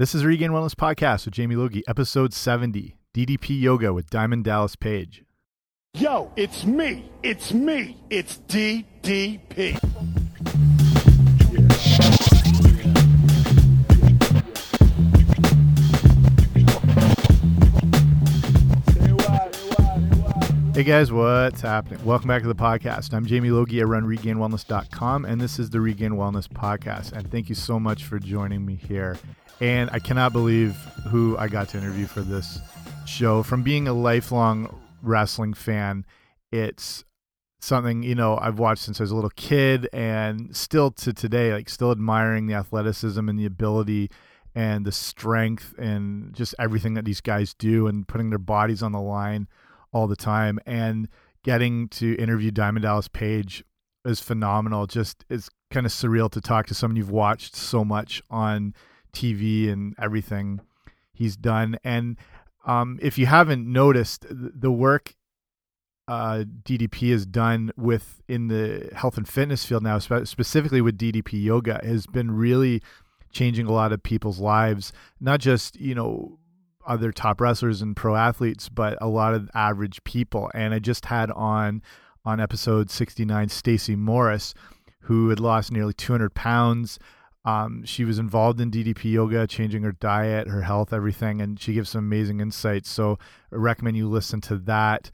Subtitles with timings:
[0.00, 4.74] This is Regained Wellness Podcast with Jamie Logie, episode 70 DDP Yoga with Diamond Dallas
[4.74, 5.24] Page.
[5.92, 7.12] Yo, it's me.
[7.22, 7.98] It's me.
[8.08, 9.78] It's DDP.
[20.74, 22.02] Hey guys, what's happening?
[22.06, 23.12] Welcome back to the podcast.
[23.12, 23.82] I'm Jamie Logie.
[23.82, 27.12] I run regainedwellness.com, and this is the Regained Wellness Podcast.
[27.12, 29.18] And thank you so much for joining me here.
[29.60, 30.74] And I cannot believe
[31.08, 32.60] who I got to interview for this
[33.06, 33.42] show.
[33.42, 36.06] From being a lifelong wrestling fan,
[36.50, 37.04] it's
[37.60, 41.52] something you know I've watched since I was a little kid, and still to today,
[41.52, 44.10] like still admiring the athleticism and the ability
[44.54, 48.92] and the strength and just everything that these guys do and putting their bodies on
[48.92, 49.46] the line
[49.92, 50.58] all the time.
[50.66, 51.08] And
[51.44, 53.64] getting to interview Diamond Dallas Page
[54.04, 54.86] is phenomenal.
[54.86, 58.74] Just it's kind of surreal to talk to someone you've watched so much on
[59.12, 60.60] TV and everything
[61.12, 61.76] he's done.
[61.84, 62.16] And
[62.66, 65.14] um, if you haven't noticed, the work
[66.08, 70.98] uh, DDP has done with in the health and fitness field now, spe specifically with
[70.98, 72.82] DDP yoga, has been really
[73.32, 74.92] changing a lot of people's lives.
[75.20, 76.38] Not just you know
[76.86, 80.50] other top wrestlers and pro athletes, but a lot of average people.
[80.52, 81.80] And I just had on
[82.24, 84.52] on episode 69 Stacy Morris,
[85.02, 86.98] who had lost nearly 200 pounds.
[87.44, 91.72] Um, she was involved in DDP yoga, changing her diet, her health, everything, and she
[91.72, 92.90] gives some amazing insights.
[92.90, 93.18] So
[93.52, 95.10] I recommend you listen to that.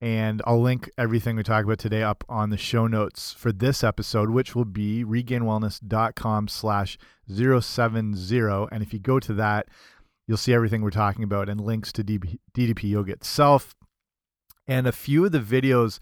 [0.00, 3.82] And I'll link everything we talk about today up on the show notes for this
[3.82, 6.96] episode, which will be regainedwellness.com slash
[7.28, 8.68] 070.
[8.70, 9.66] And if you go to that,
[10.28, 13.74] you'll see everything we're talking about and links to DDP Yoga itself
[14.68, 15.98] and a few of the videos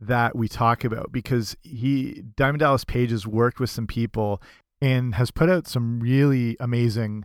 [0.00, 4.42] that we talk about because he Diamond Dallas Page has worked with some people
[4.80, 7.24] and has put out some really amazing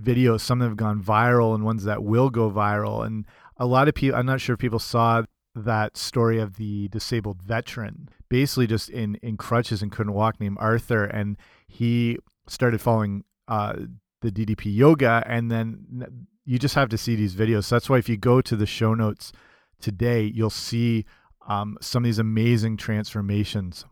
[0.00, 0.40] videos.
[0.40, 3.06] Some that have gone viral and ones that will go viral.
[3.06, 5.22] And a lot of people, I'm not sure if people saw
[5.54, 10.56] that story of the disabled veteran, basically just in in crutches and couldn't walk, named
[10.60, 11.36] Arthur, and
[11.68, 13.74] he started following uh,
[14.22, 17.64] the DDP yoga, and then you just have to see these videos.
[17.64, 19.32] So that's why if you go to the show notes
[19.80, 21.04] today, you'll see
[21.46, 23.84] um, some of these amazing transformations.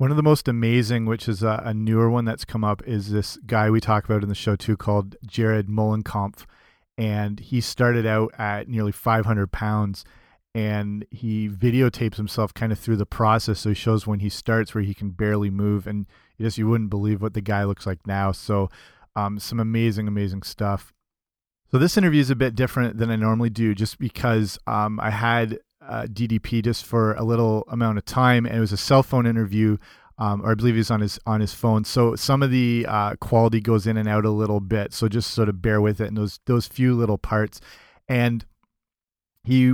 [0.00, 3.10] One of the most amazing, which is a, a, newer one that's come up, is
[3.10, 6.46] this guy we talk about in the show too, called Jared Mullenkampf,
[6.96, 10.06] and he started out at nearly 500 pounds,
[10.54, 13.60] and he videotapes himself kind of through the process.
[13.60, 16.06] So he shows when he starts where he can barely move, and
[16.38, 18.32] you just you wouldn't believe what the guy looks like now.
[18.32, 18.70] So
[19.16, 20.94] um, some amazing, amazing stuff.
[21.70, 25.10] So this interview is a bit different than I normally do, just because um, I
[25.10, 29.02] had uh, DDP just for a little amount of time, and it was a cell
[29.02, 29.78] phone interview,
[30.18, 31.84] um, or I believe he's on his on his phone.
[31.84, 34.92] So some of the uh, quality goes in and out a little bit.
[34.92, 37.60] So just sort of bear with it in those those few little parts.
[38.08, 38.44] And
[39.44, 39.72] he,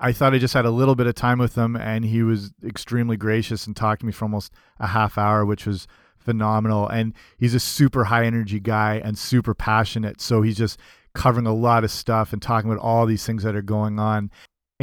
[0.00, 2.52] I thought I just had a little bit of time with him, and he was
[2.64, 6.88] extremely gracious and talked to me for almost a half hour, which was phenomenal.
[6.88, 10.20] And he's a super high energy guy and super passionate.
[10.20, 10.78] So he's just
[11.14, 14.30] covering a lot of stuff and talking about all these things that are going on.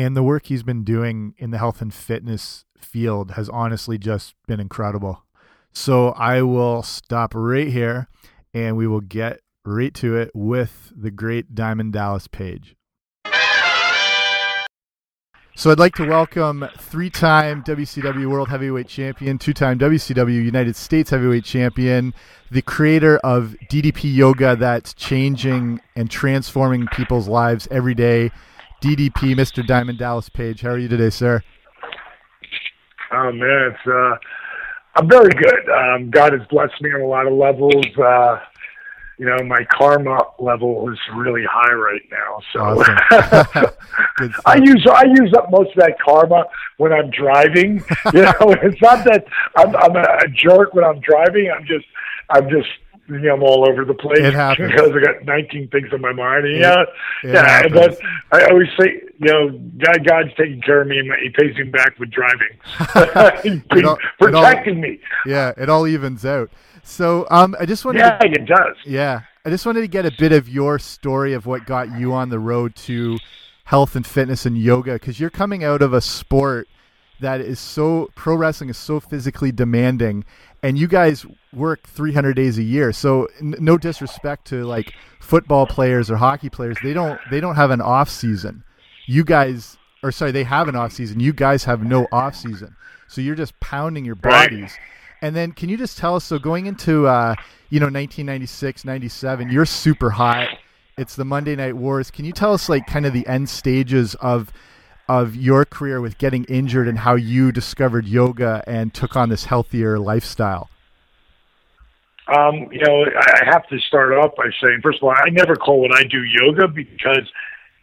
[0.01, 4.34] And the work he's been doing in the health and fitness field has honestly just
[4.47, 5.25] been incredible.
[5.73, 8.07] So I will stop right here
[8.51, 12.75] and we will get right to it with the great Diamond Dallas Page.
[15.53, 21.44] So I'd like to welcome three-time WCW World Heavyweight Champion, two-time WCW United States Heavyweight
[21.44, 22.16] Champion,
[22.50, 28.31] the creator of DDP Yoga that's changing and transforming people's lives every day,
[28.81, 29.65] DDP, Mr.
[29.65, 30.61] Diamond Dallas Page.
[30.61, 31.43] How are you today, sir?
[33.11, 34.15] Oh man, it's uh,
[34.95, 35.69] I'm very good.
[35.69, 37.85] Um, God has blessed me on a lot of levels.
[37.95, 38.39] Uh,
[39.19, 42.39] you know, my karma level is really high right now.
[42.51, 44.31] So awesome.
[44.47, 46.45] I use I use up most of that karma
[46.77, 47.83] when I'm driving.
[48.13, 49.25] You know, it's not that
[49.55, 51.51] I'm, I'm a jerk when I'm driving.
[51.55, 51.85] I'm just
[52.31, 52.67] I'm just
[53.09, 56.46] I'm all over the place because I got 19 things on my mind.
[56.46, 56.84] And, yeah,
[57.23, 57.46] yeah.
[57.46, 57.73] Happens.
[57.73, 57.99] But
[58.31, 61.64] I always say, you know, God, God's taking care of me, and He pays me
[61.64, 62.58] back with driving,
[63.85, 64.99] all, protecting all, me.
[65.25, 66.52] Yeah, it all evens out.
[66.84, 68.75] So um, I just wanted yeah, to, it does.
[68.85, 72.14] Yeah, I just wanted to get a bit of your story of what got you
[72.14, 73.17] on the road to
[73.66, 76.67] health and fitness and yoga because you're coming out of a sport
[77.22, 80.23] that is so pro wrestling is so physically demanding
[80.62, 86.12] and you guys work 300 days a year so no disrespect to like football players
[86.12, 88.64] or hockey players they don't they don't have an off season
[89.08, 92.76] you guys or sorry they have an off season you guys have no off season
[93.08, 94.79] so you're just pounding your bodies right
[95.22, 96.26] And then can you just tell us?
[96.26, 97.35] So going into uh,
[97.70, 100.50] you know 1996, 97, you're super hot.
[100.97, 102.09] It's the Monday Night Wars.
[102.12, 104.52] Can you tell us like kind of the end stages of
[105.07, 109.45] of your career with getting injured and how you discovered yoga and took on this
[109.45, 110.69] healthier lifestyle?
[112.27, 115.55] Um, you know, I have to start off by saying, first of all, I never
[115.55, 117.29] call what I do yoga because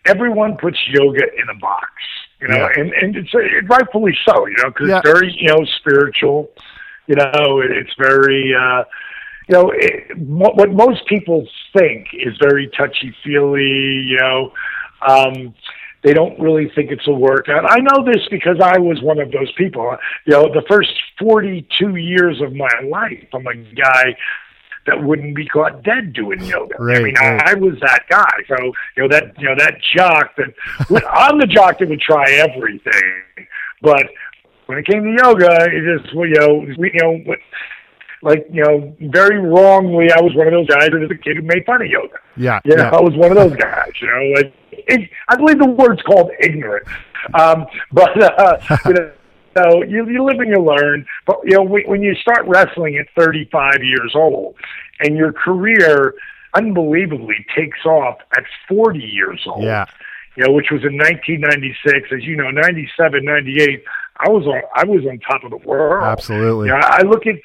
[0.06, 1.88] everyone puts yoga in a box,
[2.40, 2.80] you know, yeah.
[2.80, 4.98] and, and it's uh, rightfully so, you know, because yeah.
[4.98, 6.50] it's very, you know, spiritual,
[7.06, 8.84] you know, it, it's very, uh,
[9.48, 14.52] you know, it, what most people think is very touchy feely, you know,
[15.06, 15.54] um,
[16.04, 17.64] they don't really think it's a workout.
[17.68, 19.96] I know this because I was one of those people.
[20.26, 24.16] You know, the first 42 years of my life, I'm a guy
[24.86, 26.76] that wouldn't be caught dead doing yoga.
[26.78, 27.48] Right, I mean, right.
[27.48, 28.24] I, I was that guy.
[28.48, 28.56] So
[28.96, 33.46] you know that you know that jock that I'm the jock that would try everything,
[33.82, 34.06] but
[34.66, 37.34] when it came to yoga, it just well, you know we you know.
[38.20, 41.36] Like you know, very wrongly, I was one of those guys that was a kid
[41.36, 42.18] who made fun of yoga.
[42.36, 42.90] Yeah, you know, yeah.
[42.90, 43.92] I was one of those guys.
[44.00, 44.52] You know, like
[45.28, 46.86] I believe the word's called ignorant.
[47.34, 49.12] Um, but uh, you know,
[49.56, 51.06] so you, you live and you learn.
[51.26, 54.56] But you know, when you start wrestling at 35 years old,
[55.00, 56.14] and your career
[56.54, 59.64] unbelievably takes off at 40 years old.
[59.64, 59.86] Yeah.
[60.36, 62.12] You know, which was in 1996.
[62.12, 63.84] As you know, 97, 98.
[64.20, 64.62] I was on.
[64.74, 66.04] I was on top of the world.
[66.04, 66.68] Absolutely.
[66.68, 67.36] You know, I look at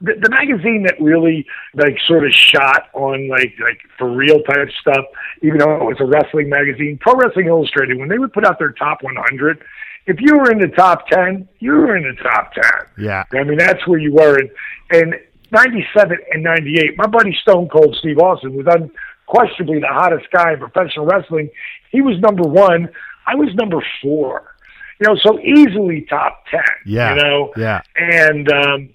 [0.00, 4.68] the, the magazine that really like sort of shot on like like for real type
[4.80, 5.04] stuff,
[5.42, 8.58] even though it was a wrestling magazine, Pro Wrestling Illustrated, when they would put out
[8.58, 9.64] their top 100,
[10.06, 12.64] if you were in the top 10, you were in the top 10.
[13.04, 13.24] Yeah.
[13.32, 14.38] I mean, that's where you were.
[14.38, 14.50] And,
[14.90, 15.14] and
[15.50, 20.58] 97 and 98, my buddy Stone Cold Steve Austin was unquestionably the hottest guy in
[20.58, 21.50] professional wrestling.
[21.90, 22.88] He was number one.
[23.26, 24.54] I was number four.
[25.00, 26.60] You know, so easily top 10.
[26.86, 27.14] Yeah.
[27.14, 27.52] You know?
[27.56, 27.82] Yeah.
[27.96, 28.88] And, um,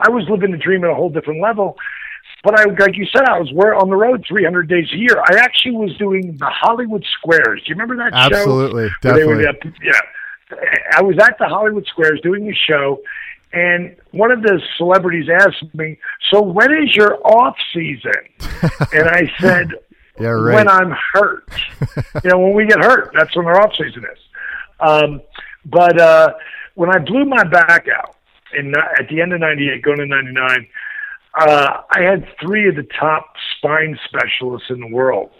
[0.00, 1.76] I was living the dream at a whole different level.
[2.44, 5.18] But I, like you said, I was on the road 300 days a year.
[5.18, 7.62] I actually was doing the Hollywood Squares.
[7.64, 9.08] Do you remember that Absolutely, show?
[9.08, 9.74] Absolutely, definitely.
[9.82, 10.00] Yeah,
[10.92, 13.00] I was at the Hollywood Squares doing a show,
[13.52, 15.98] and one of the celebrities asked me,
[16.30, 18.12] "So when is your off season?"
[18.92, 19.70] and I said,
[20.20, 20.54] yeah, right.
[20.54, 21.48] "When I'm hurt.
[22.22, 24.18] you know, when we get hurt, that's when our off season is."
[24.78, 25.22] Um,
[25.64, 26.34] but uh,
[26.74, 28.15] when I blew my back out
[28.56, 30.66] in at the end of '98, going to '99,
[31.38, 35.30] uh, I had three of the top spine specialists in the world.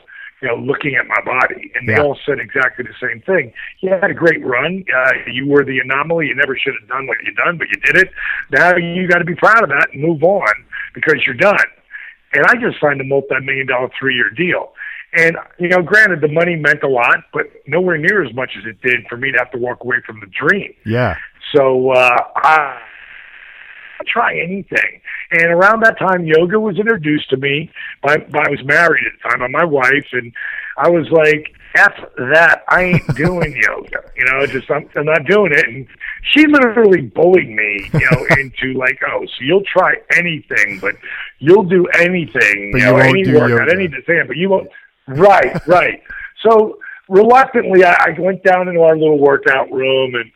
[0.43, 2.03] You know, looking at my body, and they Yeah.
[2.03, 3.55] all said exactly the same thing.
[3.81, 4.85] You had a great run.
[4.95, 6.27] Uh, you were the anomaly.
[6.29, 8.11] You never should have done what you done, but you did it.
[8.51, 10.53] Now you got to be proud of that and move on
[10.95, 11.65] because you're done.
[12.35, 14.75] And I just signed a multi-million dollar three-year deal.
[15.15, 18.67] And you know, granted, the money meant a lot, but nowhere near as much as
[18.67, 20.75] it did for me to have to walk away from the dream.
[20.85, 21.17] Yeah.
[21.55, 22.79] So uh, I
[23.99, 25.01] I'll try anything.
[25.31, 27.71] And around that time, yoga was introduced to me.
[28.03, 30.33] By, by I was married at the time by my wife, and
[30.77, 32.65] I was like, "F that!
[32.69, 35.67] I ain't doing yoga." You know, just I'm, I'm not doing it.
[35.67, 35.87] And
[36.33, 40.95] she literally bullied me, you know, into like, "Oh, so you'll try anything, but
[41.39, 44.69] you'll do anything, But you you know, won't any workout, any thing, but you won't."
[45.09, 46.03] Right, right.
[46.43, 46.79] So
[47.09, 50.31] reluctantly, I, I went down into our little workout room and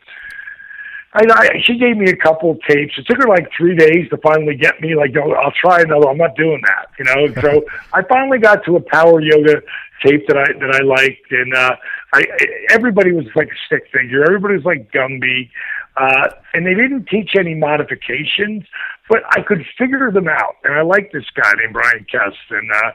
[1.12, 2.94] I, I she gave me a couple of tapes.
[2.96, 6.08] It took her like three days to finally get me like, no, I'll try another.
[6.08, 7.42] I'm not doing that, you know.
[7.42, 9.60] so I finally got to a power yoga
[10.04, 11.76] tape that I that I liked, and uh,
[12.12, 12.24] I
[12.70, 14.24] everybody was like a stick figure.
[14.24, 15.50] Everybody was like Gumby,
[15.96, 18.64] uh, and they didn't teach any modifications,
[19.08, 20.56] but I could figure them out.
[20.62, 22.92] And I liked this guy named Bryan Kest, and uh,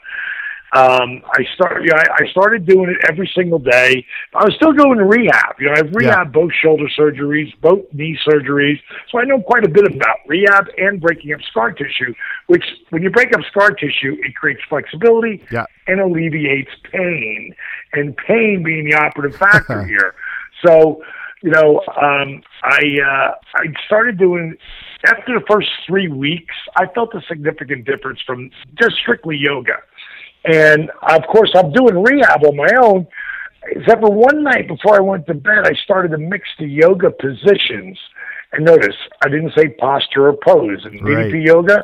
[0.75, 1.85] um, I started.
[1.85, 4.05] You know, I, I started doing it every single day.
[4.33, 5.55] I was still going to rehab.
[5.59, 8.79] You know, I've rehab both shoulder surgeries, both knee surgeries,
[9.09, 12.13] so I know quite a bit about rehab and breaking up scar tissue.
[12.47, 15.65] Which, when you break up scar tissue, it creates flexibility Yeah.
[15.87, 17.55] and alleviates pain,
[17.93, 20.13] and pain being the operative factor here.
[20.65, 21.01] So,
[21.41, 24.57] you know, um, I uh, I started doing
[25.05, 26.55] after the first three weeks.
[26.75, 28.49] I felt a significant difference from
[28.81, 29.75] just strictly yoga.
[30.45, 33.07] And of course, I'm doing rehab on my own.
[33.67, 37.09] Except for one night before I went to bed, I started to mix the yoga
[37.09, 37.97] positions.
[38.53, 40.85] And notice, I didn't say posture or pose.
[40.85, 41.31] In Right.
[41.31, 41.83] DDP yoga,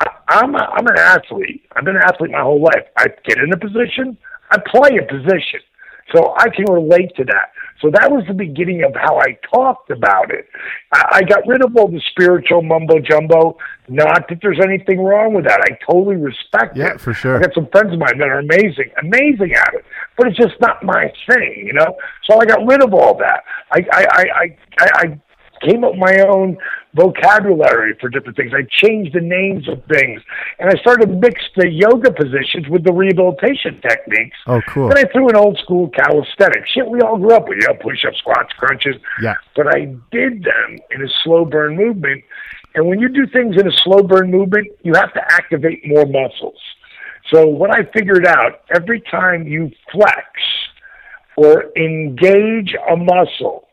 [0.00, 1.62] I- I'm a, I'm an athlete.
[1.76, 2.86] I've been an athlete my whole life.
[2.96, 4.16] I get in a position,
[4.50, 5.60] I play a position,
[6.14, 7.52] so I can relate to that.
[7.80, 10.46] So that was the beginning of how I talked about it.
[10.92, 13.56] I, I got rid of all the spiritual mumbo jumbo.
[13.88, 15.60] Not that there's anything wrong with that.
[15.62, 17.00] I totally respect Yeah, it.
[17.00, 17.38] for sure.
[17.38, 19.84] I got some friends of mine that are amazing, amazing at it,
[20.18, 21.96] but it's just not my thing, you know.
[22.30, 23.44] So I got rid of all that.
[23.72, 25.20] I I I I, I, I
[25.60, 26.56] came up with my own
[26.94, 28.52] vocabulary for different things.
[28.54, 30.22] I changed the names of things,
[30.58, 34.36] and I started to mix the yoga positions with the rehabilitation techniques.
[34.46, 34.88] Oh, cool.
[34.88, 37.74] Then I threw in old school calisthenics, shit we all grew up with, you know,
[37.74, 38.96] push ups, squats, crunches.
[39.22, 39.34] Yeah.
[39.54, 42.24] But I did them in a slow burn movement.
[42.74, 46.06] And when you do things in a slow burn movement, you have to activate more
[46.06, 46.58] muscles.
[47.32, 50.26] So what I figured out, every time you flex
[51.36, 53.68] or engage a muscle,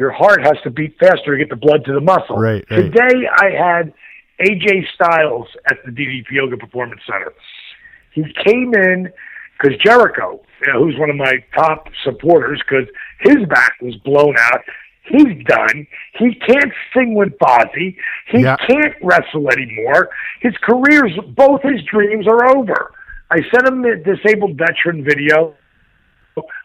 [0.00, 2.36] your heart has to beat faster to get the blood to the muscle.
[2.38, 2.76] Right, right.
[2.90, 3.92] Today I had
[4.40, 7.34] AJ Styles at the DDP Yoga Performance Center.
[8.12, 9.12] He came in
[9.60, 12.88] because Jericho, you know, who's one of my top supporters, because
[13.20, 14.62] his back was blown out.
[15.04, 15.86] He's done.
[16.18, 17.96] He can't sing with Fozzy.
[18.28, 18.56] He Yeah.
[18.56, 20.08] can't wrestle anymore.
[20.40, 22.92] His career's, both his dreams are over.
[23.30, 25.54] I sent him the disabled veteran video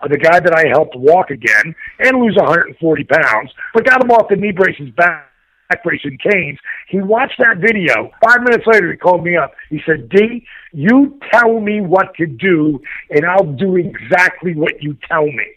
[0.01, 4.11] of the guy that I helped walk again and lose 140 pounds, but got him
[4.11, 5.31] off the knee braces back.
[5.69, 6.59] Back brace and canes.
[6.89, 8.11] He watched that video.
[8.23, 9.55] Five minutes later, he called me up.
[9.71, 12.79] He said, "D, you tell me what to do,
[13.09, 15.47] and I'll do exactly what you tell me."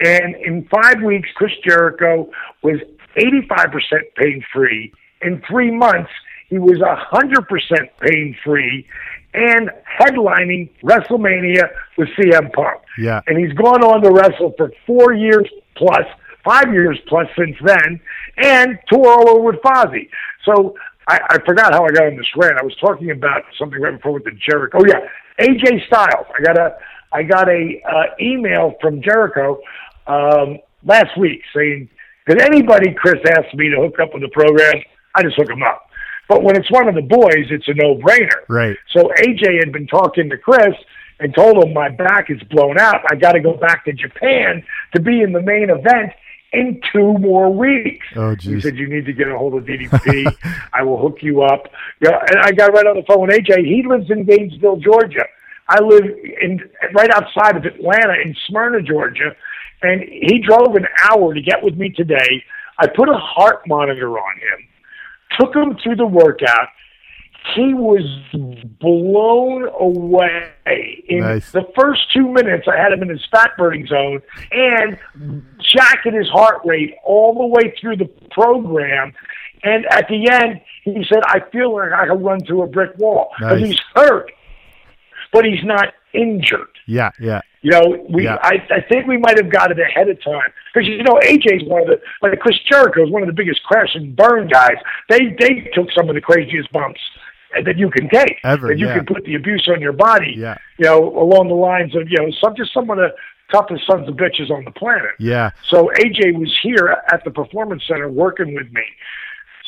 [0.00, 2.30] And in five weeks, Chris Jericho
[2.62, 2.78] was
[3.16, 4.92] 85% pain free.
[5.22, 6.10] In three months,
[6.48, 8.86] he was 100% pain free
[9.34, 9.70] and
[10.00, 12.80] headlining WrestleMania with CM Punk.
[12.98, 13.20] Yeah.
[13.26, 16.06] And he's gone on to wrestle for four years plus,
[16.44, 18.00] five years plus since then,
[18.36, 20.08] and tour all over with Fozzy.
[20.44, 22.58] So I, I forgot how I got on this rant.
[22.60, 24.78] I was talking about something right before with the Jericho.
[24.80, 25.08] Oh yeah,
[25.40, 26.26] AJ Styles.
[26.38, 26.76] I got a
[27.12, 29.58] I got a uh, email from Jericho
[30.06, 31.88] um, last week saying,
[32.28, 34.82] "Did anybody, Chris, ask me to hook up with the program?
[35.14, 35.87] I just hook them up."
[36.28, 38.42] But when it's one of the boys, it's a no-brainer.
[38.48, 38.76] Right.
[38.92, 40.74] So AJ had been talking to Chris
[41.20, 43.00] and told him my back is blown out.
[43.10, 44.62] I got to go back to Japan
[44.94, 46.12] to be in the main event
[46.52, 48.06] in two more weeks.
[48.16, 48.62] Oh, He jeez.
[48.62, 50.34] said you need to get a hold of DDP.
[50.72, 51.68] I will hook you up.
[52.00, 53.64] Yeah, and I got right on the phone with AJ.
[53.64, 55.24] He lives in Gainesville, Georgia.
[55.68, 56.04] I live
[56.40, 56.60] in
[56.94, 59.34] right outside of Atlanta in Smyrna, Georgia,
[59.82, 62.42] and he drove an hour to get with me today.
[62.78, 64.67] I put a heart monitor on him,
[65.38, 66.68] took him through the workout.
[67.54, 68.02] He was
[68.80, 70.50] blown away.
[71.08, 71.50] In Nice.
[71.52, 74.20] the first two minutes, I had him in his fat burning zone
[74.52, 74.98] and
[75.60, 79.12] jacking his heart rate all the way through the program.
[79.62, 82.96] And at the end, he said, I feel like I could run through a brick
[82.98, 83.30] wall.
[83.38, 83.70] Because Nice.
[83.70, 84.30] he's hurt,
[85.32, 86.68] but he's not injured.
[86.86, 87.40] Yeah, yeah.
[87.62, 88.38] You know, we Yeah.
[88.42, 91.68] I, I think we might have got it ahead of time because you know AJ's
[91.68, 94.76] one of the like Chris Jericho is one of the biggest crash and burn guys.
[95.08, 97.00] They they took some of the craziest bumps
[97.64, 98.96] that you can take Ever, that you yeah.
[98.96, 100.34] can put the abuse on your body.
[100.36, 100.56] Yeah.
[100.78, 103.10] You know, along the lines of you know some just some of the
[103.50, 105.12] toughest sons of bitches on the planet.
[105.18, 105.50] Yeah.
[105.68, 108.84] So AJ was here at the performance center working with me.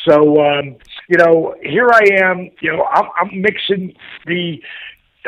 [0.07, 0.77] So um,
[1.09, 2.51] you know, here I am.
[2.61, 3.95] You know, I'm, I'm mixing
[4.27, 4.63] the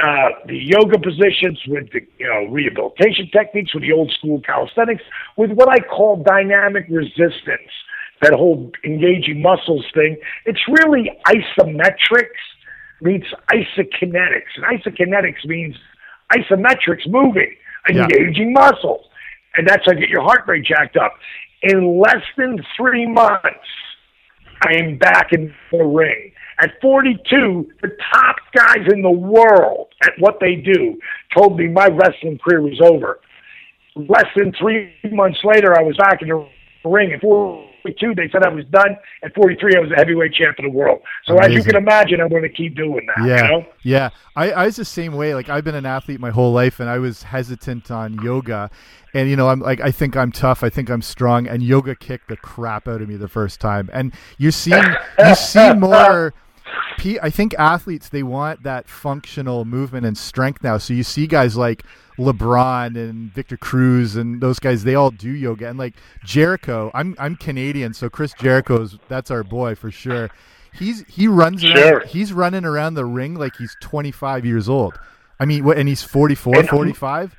[0.00, 5.02] uh, the yoga positions with the you know rehabilitation techniques with the old school calisthenics
[5.36, 7.70] with what I call dynamic resistance.
[8.22, 10.16] That whole engaging muscles thing.
[10.46, 12.42] It's really isometrics
[13.00, 15.74] meets isokinetics, and isokinetics means
[16.32, 17.54] isometrics moving,
[17.90, 18.02] Yeah.
[18.04, 19.04] engaging muscles,
[19.56, 21.14] and that's how you get your heart rate jacked up.
[21.62, 23.68] In less than three months,
[24.64, 26.31] I am back in the ring.
[26.60, 30.98] At 42, the top guys in the world at what they do
[31.36, 33.20] told me my wrestling career was over.
[33.96, 36.46] Less than three months later, I was back in the
[36.84, 37.12] ring.
[37.12, 37.22] At
[37.82, 38.96] 42, they said I was done.
[39.22, 41.00] At 43, I was a heavyweight champion of the world.
[41.24, 43.26] So as you can imagine, I'm going to keep doing that.
[43.26, 43.66] Yeah, You know?
[43.82, 44.10] yeah.
[44.36, 45.34] I, I was the same way.
[45.34, 48.70] Like I've been an athlete my whole life, and I was hesitant on yoga.
[49.14, 50.62] And you know, I'm like, I think I'm tough.
[50.62, 51.46] I think I'm strong.
[51.46, 53.90] And yoga kicked the crap out of me the first time.
[53.92, 54.82] And you're seeing,
[55.18, 56.32] you see more.
[56.98, 60.78] P- I think athletes they want that functional movement and strength now.
[60.78, 61.84] So you see guys like
[62.18, 64.84] LeBron and Victor Cruz and those guys.
[64.84, 65.68] They all do yoga.
[65.68, 70.30] And like Jericho, I'm I'm Canadian, so Chris Jericho's that's our boy for sure.
[70.72, 72.00] He's he runs around, Sure.
[72.06, 74.98] he's running around the ring like he's 25 years old.
[75.40, 75.76] I mean, what?
[75.78, 77.34] And he's 44, And- 45.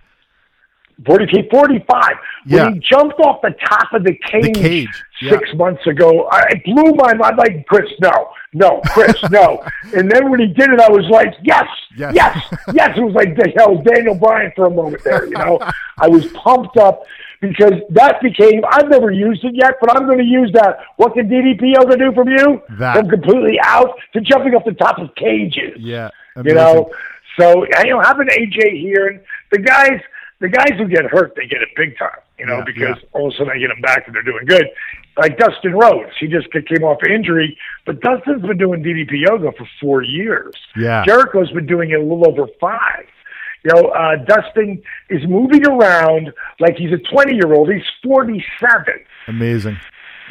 [1.05, 2.03] 40, 45.
[2.45, 2.63] Yeah.
[2.65, 4.87] When he jumped off the top of the cage, cage,
[5.21, 5.31] yeah.
[5.31, 7.37] six months ago, I, it blew my mind.
[7.37, 9.63] Like, Chris, no, no, Chris, no.
[9.95, 12.13] And then when he did it, I was like, yes, Yes.
[12.15, 12.97] yes, yes.
[12.97, 15.59] It was like the hell Daniel Bryan for a moment there, you know?
[15.97, 17.03] I was pumped up
[17.41, 20.79] because that became, I've never used it yet, but I'm going to use that.
[20.95, 22.61] What can DDP yoga do from you?
[22.79, 22.95] That.
[22.95, 26.09] From completely out to jumping off the top of cages Yeah,
[26.43, 26.89] you know.
[27.39, 29.19] So you know, having AJ here, and
[29.51, 29.99] the guys,
[30.43, 33.27] the guys who get hurt, they get it big time, you know, Yeah, because all
[33.29, 34.67] of a sudden I get them back and they're doing good.
[35.17, 39.65] Like Dustin Rhodes, he just came off injury, but Dustin's been doing DDP yoga for
[39.79, 40.53] four years.
[40.75, 41.05] Yeah.
[41.05, 43.05] Jericho's been doing it a little over five.
[43.63, 47.71] You know, uh, Dustin is moving around like he's a 20 year old.
[47.71, 48.83] He's 47.
[49.29, 49.77] Amazing.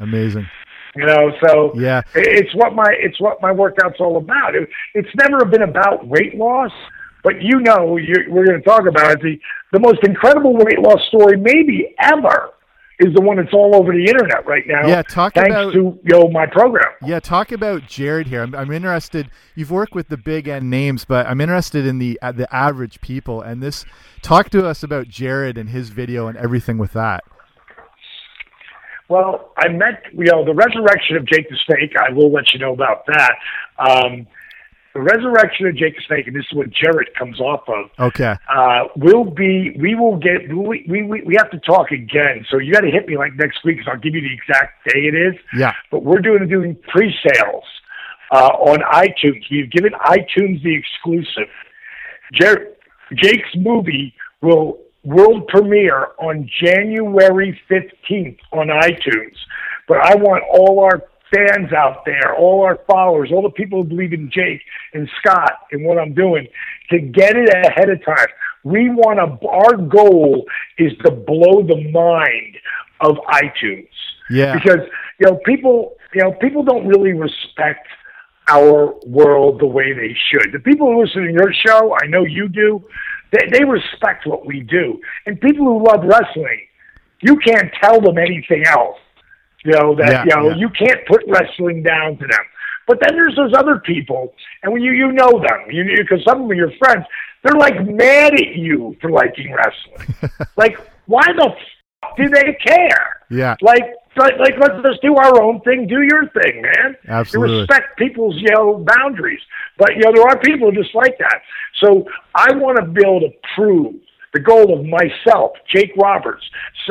[0.01, 0.47] Amazing.
[0.95, 2.03] You know, so Yeah.
[2.15, 4.55] it's what my it's what my workout's all about.
[4.55, 6.73] It, it's never been about weight loss,
[7.23, 7.87] but you know,
[8.29, 9.23] we're going to talk about it.
[9.23, 9.39] The
[9.73, 12.51] the most incredible weight loss story maybe ever
[12.99, 14.87] is the one that's all over the internet right now.
[14.87, 16.91] Yeah, talk thanks about- to you know my program.
[17.05, 18.43] Yeah, talk about Jared here.
[18.43, 19.31] I'm, I'm interested.
[19.55, 23.01] You've worked with the big end names, but I'm interested in the uh, the average
[23.01, 23.41] people.
[23.41, 23.85] And this,
[24.21, 27.25] talk to us about Jared and his video and everything with that.
[29.09, 31.93] Well, I met you know the resurrection of Jake the Snake.
[31.99, 33.33] I will let you know about that.
[33.79, 34.27] Um,
[34.95, 37.91] the resurrection of Jake the Snake, and this is what Jared comes off of.
[37.99, 38.37] Okay.
[38.55, 42.45] uh, will be we will get we we we, have to talk again.
[42.51, 44.87] So you got to hit me like next week because I'll give you the exact
[44.89, 45.35] day it is.
[45.57, 45.73] Yeah.
[45.91, 47.65] But we're doing doing pre-sales
[48.33, 49.45] uh, on iTunes.
[49.51, 51.49] We've given iTunes the exclusive.
[52.33, 52.73] Jer-
[53.15, 59.37] Jake's movie will world premiere on January 15th on iTunes.
[59.89, 63.89] But I want all our fans out there, all our followers, all the people who
[63.89, 64.63] believe in Jake
[64.93, 66.47] and Scott and what I'm doing
[66.91, 68.29] to get it ahead of time.
[68.65, 70.45] We want to, our goal
[70.79, 72.57] is to blow the mind
[73.01, 73.89] of iTunes.
[74.31, 74.55] Yeah.
[74.55, 74.87] Because,
[75.19, 77.89] you know, people, you know, people don't really respect
[78.49, 80.53] our world the way they should.
[80.53, 82.85] The people who listen to your show, I know you do,
[83.33, 85.01] they, they respect what we do.
[85.27, 86.67] And people who love wrestling,
[87.21, 88.99] you can't tell them anything else.
[89.65, 90.57] You know, that, Yeah, you know, yeah.
[90.57, 92.45] you can't put wrestling down to them.
[92.87, 96.43] But then there's those other people, and when you you know them, you because some
[96.43, 97.07] of them are your friends,
[97.43, 100.31] they're like mad at you for liking wrestling.
[100.57, 100.77] like,
[101.07, 103.21] why the f- do they care?
[103.31, 103.55] Yeah.
[103.63, 103.85] Like,
[104.17, 105.87] like, like, let's just do our own thing.
[105.87, 106.97] Do your thing, man.
[107.09, 107.55] Absolutely.
[107.55, 109.41] You respect people's, you know, boundaries.
[109.79, 111.41] But, you know, there are people just like that.
[111.83, 113.95] So I want to be able to prove
[114.33, 116.43] the goal of myself, Jake Roberts,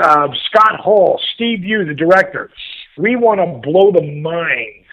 [0.01, 2.51] uh, Scott Hall, Steve Yu, the director.
[2.98, 4.85] We want to blow the minds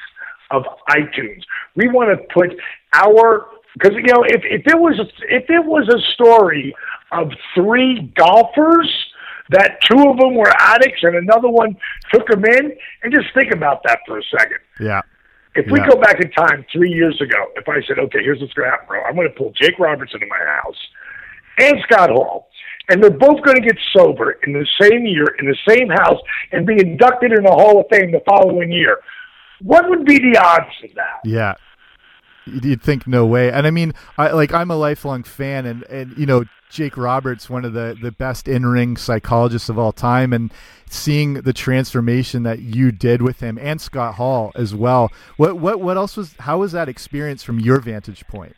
[0.50, 1.42] of iTunes.
[1.76, 2.56] We want to put
[2.94, 6.74] our because you know if if it was if it was a story
[7.12, 8.90] of three golfers
[9.50, 11.76] that two of them were addicts and another one
[12.12, 14.58] took them in and just think about that for a second.
[14.78, 15.00] Yeah.
[15.54, 15.88] If we Yeah.
[15.88, 18.70] go back in time three years ago, if I said, okay, here's what's going to
[18.72, 20.76] happen, bro, I'm going to pull Jake Roberts into my house
[21.58, 22.48] and Scott Hall,
[22.88, 26.20] and they're both going to get sober in the same year, in the same house,
[26.52, 28.98] and be inducted in the Hall of Fame the following year.
[29.60, 31.20] What would be the odds of that?
[31.24, 31.54] Yeah.
[32.46, 33.52] You'd think no way.
[33.52, 37.50] And I mean, I like I'm a lifelong fan and and you know, Jake Roberts,
[37.50, 40.50] one of the the best in-ring psychologists of all time and
[40.88, 45.10] seeing the transformation that you did with him and Scott Hall as well.
[45.36, 48.56] What what what else was how was that experience from your vantage point?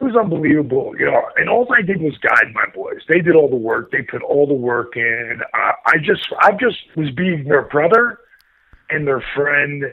[0.00, 1.22] It was unbelievable, you know.
[1.36, 3.00] And all I did was guide my boys.
[3.08, 3.92] They did all the work.
[3.92, 5.40] They put all the work in.
[5.54, 8.18] Uh, I just, I just was being their brother
[8.90, 9.84] and their friend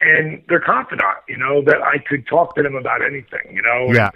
[0.00, 1.18] and their confidant.
[1.28, 3.54] You know that I could talk to them about anything.
[3.54, 3.92] You know.
[3.92, 4.10] Yeah.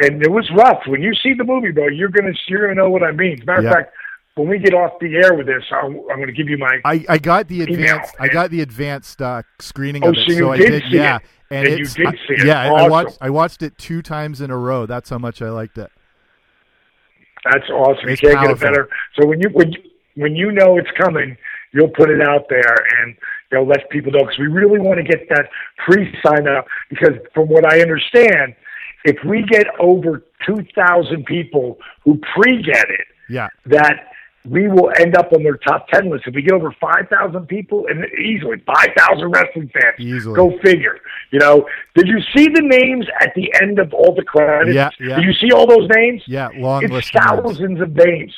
[0.00, 0.82] And, and it was rough.
[0.86, 3.32] When you see the movie, bro, you're gonna you're gonna know what I mean.
[3.34, 3.68] As a matter Yeah.
[3.70, 3.94] of fact,
[4.38, 6.80] when we get off the air with this, I'm, I'm going to give you my.
[6.84, 10.26] I, I got the advanced I got the advanced uh, screening Oh, of it.
[10.30, 11.16] so you I did yeah.
[11.16, 11.22] it.
[11.50, 12.46] And, And you did I- see it.
[12.46, 12.90] Yeah, I Awesome.
[12.90, 14.86] watched I watched it two times in a row.
[14.86, 15.90] That's how much I liked it.
[17.44, 18.08] That's awesome.
[18.08, 18.56] It's you can't powerful.
[18.56, 18.88] get it better.
[19.20, 19.80] So when you when you,
[20.16, 21.36] when you know it's coming,
[21.72, 23.16] you'll put it out there and
[23.52, 25.46] you'll let people know because we really want to get that
[25.86, 28.54] pre sign up because from what I understand,
[29.04, 33.48] if we get over two thousand people who pre get it, Yeah.
[33.66, 34.10] that
[34.44, 36.24] we will end up on their top 10 list.
[36.26, 40.34] If we get over 5,000 people, and easily 5,000 wrestling fans, Easily.
[40.34, 40.98] go figure.
[41.30, 44.74] You know, did you see the names at the end of all the credits?
[44.74, 45.16] Yeah, yeah.
[45.16, 46.22] Did you see all those names?
[46.26, 48.34] Yeah, long it's list thousands of names.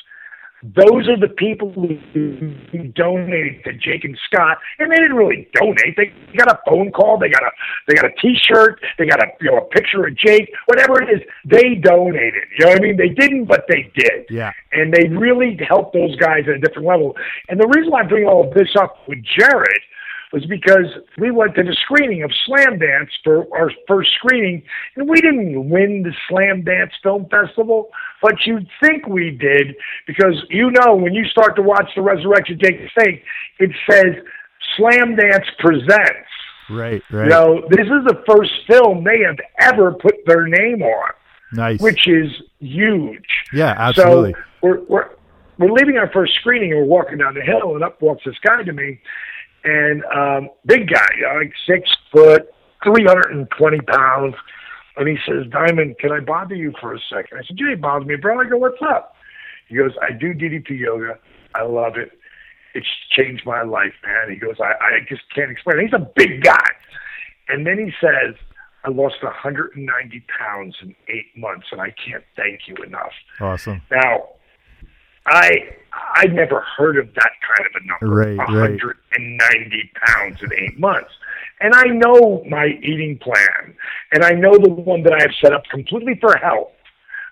[0.63, 2.55] Those are the people who,
[2.95, 5.97] donated to Jake and Scott, and they didn't really donate.
[5.97, 7.51] They got a phone call, they got a
[7.89, 11.09] they got a T-shirt, they got a you know a picture of Jake, whatever it
[11.09, 11.21] is.
[11.45, 12.43] They donated.
[12.59, 12.97] You know what I mean?
[12.97, 14.27] They didn't, but they did.
[14.29, 14.53] Yeah.
[14.73, 17.17] And they really helped those guys at a different level.
[17.49, 19.81] And the reason why I bring all of this up with Jared
[20.33, 20.87] was because
[21.19, 24.63] we went to the screening of Slamdance for our first screening,
[24.97, 27.91] and we didn't win the Slamdance Film Festival,
[28.23, 29.75] but you'd think we did
[30.07, 33.25] because you know when you start to watch the Resurrection Jake the Snake,
[33.59, 34.15] it says
[34.79, 36.29] Slamdance Presents.
[36.71, 37.25] Right, right.
[37.25, 41.13] You know, this is the first film they have ever put their name on
[41.53, 41.81] nice.
[41.81, 43.27] which is huge.
[43.53, 44.33] Yeah, absolutely.
[44.33, 45.09] So we're we're
[45.59, 48.37] we're leaving our first screening and we're walking down the hill and up walks this
[48.43, 49.01] guy to me,
[49.65, 54.35] and um, big guy, like six foot, three hundred and twenty pounds,
[54.97, 57.39] and he says, "Diamond, can I bother you for a second?
[57.39, 59.17] I said, "You ain't bother me, bro." I go, "What's up?"
[59.69, 61.19] He goes, "I do DDP yoga.
[61.55, 62.13] I love it.
[62.75, 65.85] It's changed my life, man." He goes, "I I just can't explain." It.
[65.85, 66.69] He's a big guy,
[67.49, 68.37] and then he says.
[68.83, 73.13] I lost 190 pounds in eight months, and I can't thank you enough.
[73.39, 73.83] Awesome.
[73.91, 74.31] Now,
[75.31, 75.77] I
[76.15, 78.15] I never heard of that kind of a number.
[78.15, 78.83] Right, right.
[78.83, 81.11] 190 pounds in eight months.
[81.61, 83.75] And I know my eating plan,
[84.13, 86.73] and I know the one that I have set up completely for health.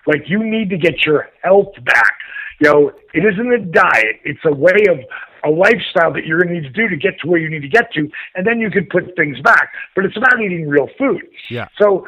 [0.06, 2.14] Like you need to get your health back.
[2.60, 4.98] You know, it isn't a diet; it's a way of
[5.44, 7.62] a lifestyle that you're going to need to do to get to where you need
[7.62, 9.72] to get to, and then you can put things back.
[9.94, 11.22] But it's about eating real food.
[11.50, 11.68] Yeah.
[11.80, 12.06] So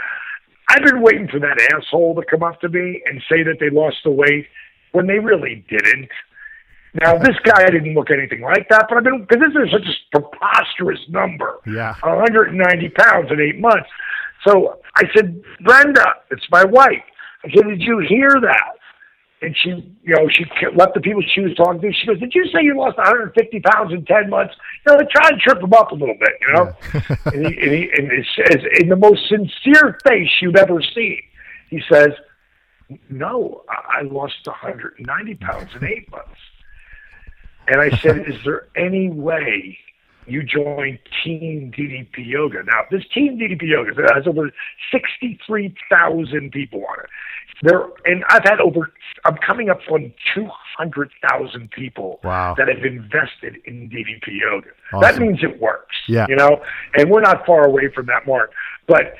[0.68, 3.70] I've been waiting for that asshole to come up to me and say that they
[3.70, 4.46] lost the weight
[4.92, 6.10] when they really didn't.
[7.00, 9.86] Now this guy didn't look anything like that, but I've been because this is such
[9.86, 11.58] a preposterous number.
[11.66, 11.94] Yeah.
[12.02, 13.88] 190 pounds in eight months.
[14.46, 17.04] So I said, Brenda, it's my wife.
[17.44, 18.76] I said, did you hear that?
[19.42, 19.70] And she,
[20.02, 21.92] you know, she let the people she was talking to.
[21.94, 25.06] She goes, "Did you say you lost 150 pounds in 10 months?" You know, they
[25.10, 26.76] try to trip him up a little bit, you know.
[27.32, 31.22] and he, and, he, and it says, in the most sincere face you've ever seen,
[31.70, 32.10] he says,
[33.08, 36.40] "No, I lost 190 pounds in eight months."
[37.68, 39.78] And I said, "Is there any way
[40.30, 42.62] you join Team DDP Yoga.
[42.64, 44.50] Now, this Team DDP Yoga has over
[44.92, 47.10] 63,000 people on it.
[47.62, 48.90] There, and I've had over,
[49.26, 52.54] I'm coming up on 200,000 people Wow.
[52.56, 54.68] that have invested in DDP Yoga.
[54.92, 55.00] Awesome.
[55.00, 55.96] That means it works.
[56.08, 56.26] Yeah.
[56.28, 56.62] You know,
[56.96, 58.52] and we're not far away from that mark.
[58.86, 59.14] But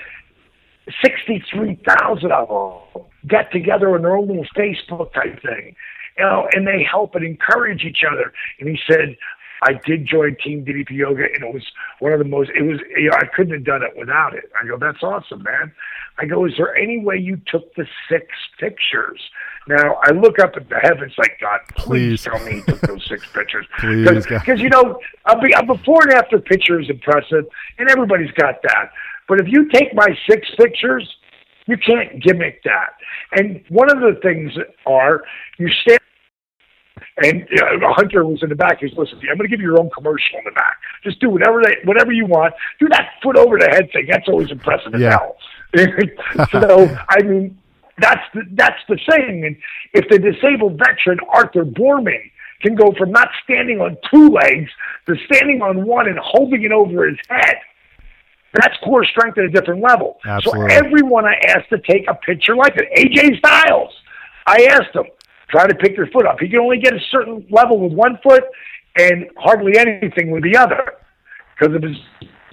[1.05, 2.49] 63,000 of
[2.95, 5.75] them get together in their own little Facebook type thing.
[6.19, 8.33] You know, and they help and encourage each other.
[8.59, 9.17] And he said,
[9.63, 11.65] I did join Team DDP Yoga, and it was
[11.99, 12.51] one of the most.
[12.51, 14.51] It was, you know, I couldn't have done it without it.
[14.61, 15.73] I go, that's awesome, man.
[16.19, 18.27] I go, is there any way you took the six
[18.59, 19.21] pictures?
[19.69, 22.25] Now I look up at the heavens, like God, please, Please.
[22.25, 26.03] tell me you took those six pictures, Please, because you know, a, be- a before
[26.03, 27.45] and after picture is impressive,
[27.79, 28.91] and everybody's got that.
[29.29, 31.09] But if you take my six pictures,
[31.71, 32.91] you can't gimmick that.
[33.33, 34.53] And one of the things
[34.87, 35.23] are
[35.59, 35.99] you stand.
[37.23, 38.81] And uh, Hunter was in the back.
[38.81, 40.77] He goes, "Listen, I'm going to give you your own commercial in the back.
[41.05, 42.55] Just do whatever they, whatever you want.
[42.79, 44.07] Do that foot over the head thing.
[44.11, 45.19] That's always impressive as Yeah.
[45.19, 45.37] hell."
[46.51, 47.57] so, I mean,
[47.99, 49.45] that's the, that's the thing.
[49.47, 49.57] And
[49.93, 52.21] if the disabled veteran Arthur Boorman
[52.63, 54.71] can go from not standing on two legs
[55.07, 57.57] to standing on one and holding it over his head,
[58.55, 60.19] that's core strength at a different level.
[60.25, 60.71] Absolutely.
[60.71, 62.89] So everyone I asked to take a picture like it.
[62.97, 63.93] AJ Styles,
[64.47, 65.05] I asked him,
[65.49, 66.41] try to pick your foot up.
[66.41, 68.45] He can only get a certain level with one foot
[68.97, 70.95] and hardly anything with the other
[71.59, 71.97] because of his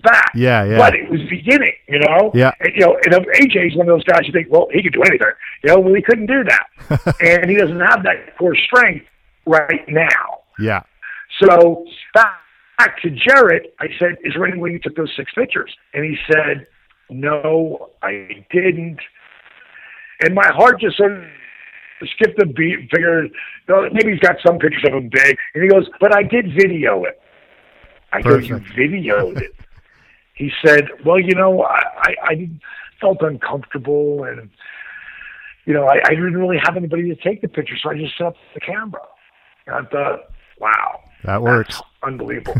[0.03, 0.31] back.
[0.35, 0.77] Yeah, yeah.
[0.77, 2.31] But it was beginning, you know?
[2.33, 2.51] Yeah.
[2.59, 4.83] And, you know, and uh, if AJ's one of those guys you think, well, he
[4.83, 5.27] could do anything.
[5.63, 7.17] You know, well, he couldn't do that.
[7.21, 9.05] and he doesn't have that core strength
[9.45, 10.41] right now.
[10.59, 10.83] Yeah.
[11.41, 12.39] So back,
[12.77, 16.05] back to Jared, I said, "Is there any way you took those six pictures?" And
[16.05, 16.67] he said,
[17.09, 18.99] "No, I didn't."
[20.21, 21.23] And my heart just sort of
[22.15, 22.89] skipped a beat.
[22.91, 23.31] Figured
[23.67, 27.03] maybe he's got some pictures of him big, and he goes, "But I did video
[27.03, 27.21] it."
[28.13, 29.55] I go, "You videoed it?"
[30.33, 32.49] he said, "Well, you know, I, I, I
[33.01, 34.49] felt uncomfortable, and
[35.65, 38.17] you know, I, I didn't really have anybody to take the picture, so I just
[38.17, 39.01] set up the camera."
[39.65, 41.81] And I thought, "Wow." That works.
[42.07, 42.55] Unbelievable.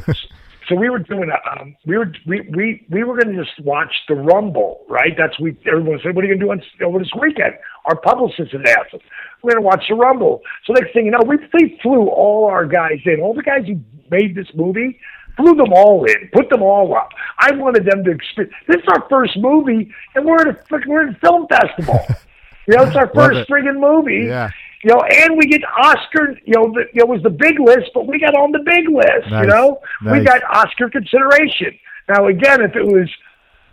[0.68, 3.58] so we were doing a, um, we were we we we were going to just
[3.62, 5.14] watch the Rumble, right?
[5.18, 7.54] That's we everyone said, "What are you going to do on over this weekend?"
[7.86, 9.02] Our publicist had asked us,
[9.42, 12.46] "We're going to watch the Rumble." So next thing you know, we they flew all
[12.46, 13.80] our guys in, all the guys who
[14.12, 15.00] made this movie.
[15.38, 17.10] Flew them all in, put them all up.
[17.38, 18.56] I wanted them to experience.
[18.68, 20.58] This is our first movie, and we're at a
[20.88, 22.04] we're at a film festival.
[22.68, 23.48] you know, it's our Love first it.
[23.48, 24.26] friggin' movie.
[24.28, 24.50] Yeah.
[24.84, 26.38] You know, and we get Oscar.
[26.46, 29.32] You know, the, it was the big list, but we got on the big list.
[29.32, 29.44] Nice.
[29.44, 31.78] You know, we got Oscar consideration.
[32.10, 33.10] Now, again, if it was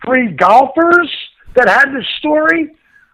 [0.04, 1.10] three golfers
[1.54, 2.70] that had this story,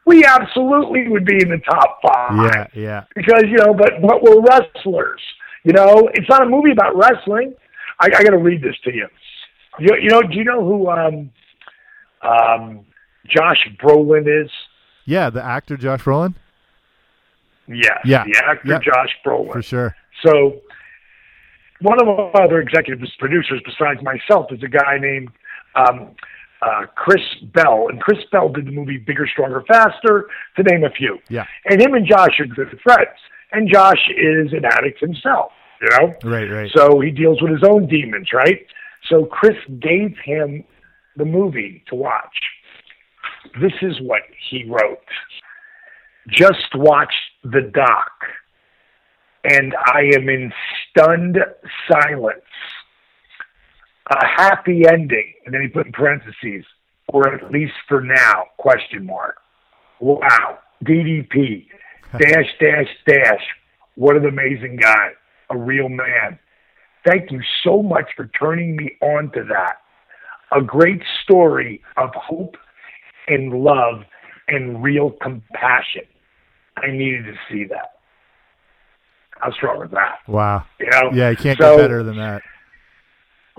[0.06, 2.52] we absolutely would be in the top five.
[2.52, 2.66] Yeah.
[2.74, 3.04] Yeah.
[3.14, 5.20] Because you know, but but we're wrestlers.
[5.64, 7.54] You know, it's not a movie about wrestling.
[7.98, 9.08] I, I got to read this to you.
[9.78, 10.22] You you know?
[10.22, 11.30] Do you know who um
[12.22, 12.86] um
[13.26, 14.50] Josh Brolin is?
[15.04, 15.28] Yeah.
[15.28, 16.34] The actor Josh Brolin.
[17.72, 17.98] Yes.
[18.04, 18.24] Yeah.
[18.24, 18.82] The actor Yep.
[18.82, 19.52] Josh Brolin.
[19.52, 19.96] For sure.
[20.24, 20.60] So
[21.80, 25.30] one of our other executive producers besides myself is a guy named
[25.74, 26.14] um,
[26.62, 27.22] uh, Chris
[27.54, 31.18] Bell, and Chris Bell did the movie Bigger, Stronger, Faster, to name a few.
[31.28, 31.46] Yeah.
[31.64, 33.16] And him and Josh are good friends.
[33.52, 36.14] And Josh is an addict himself, you know?
[36.22, 36.70] Right, right.
[36.74, 38.64] So he deals with his own demons, right?
[39.08, 40.64] So Chris gave him
[41.16, 42.36] the movie to watch.
[43.60, 44.98] This is what he wrote.
[46.30, 47.14] Just watch
[47.44, 48.10] the doc,
[49.44, 50.52] and I am in
[50.90, 51.38] stunned
[51.90, 52.40] silence.
[54.10, 56.64] A happy ending, and then he put in parentheses,
[57.08, 59.36] or at least for now, question mark.
[60.00, 61.66] Wow, DDP,
[62.18, 63.44] dash, dash, dash.
[63.94, 65.10] What an amazing guy,
[65.50, 66.38] a real man.
[67.06, 69.76] Thank you so much for turning me on to that.
[70.52, 72.56] A great story of hope
[73.28, 74.02] and love
[74.48, 76.02] and real compassion.
[76.82, 77.92] I needed to see that.
[79.38, 80.18] How strong is that?
[80.26, 80.64] Wow.
[80.78, 81.10] You know?
[81.12, 82.42] Yeah, you can't So- get better than that.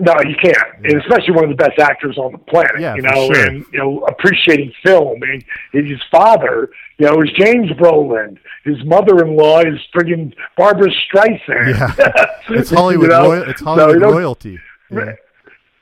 [0.00, 0.56] No, you can't.
[0.84, 2.80] And especially one of the best actors on the planet.
[2.80, 3.46] Yeah, you know, sure.
[3.46, 5.20] and you know, appreciating film.
[5.22, 5.44] And
[5.86, 8.36] his father, you know, is James Brolin.
[8.64, 11.78] His mother-in-law is friggin' Barbra Streisand.
[11.98, 12.26] Yeah.
[12.58, 13.04] It's Hollywood.
[13.04, 13.22] You know?
[13.30, 14.58] royal, it's So, Hollywood know, royalty.
[14.90, 15.12] Yeah.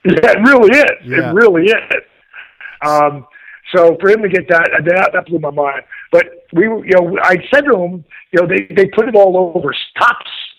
[0.04, 0.90] Yeah, it really is.
[1.04, 1.30] Yeah.
[1.30, 2.02] It really is.
[2.84, 3.26] Um,
[3.74, 5.82] so for him to get that, that that blew my mind.
[6.10, 9.52] But we, you know, I said to him, you know, they they put it all
[9.56, 10.18] over top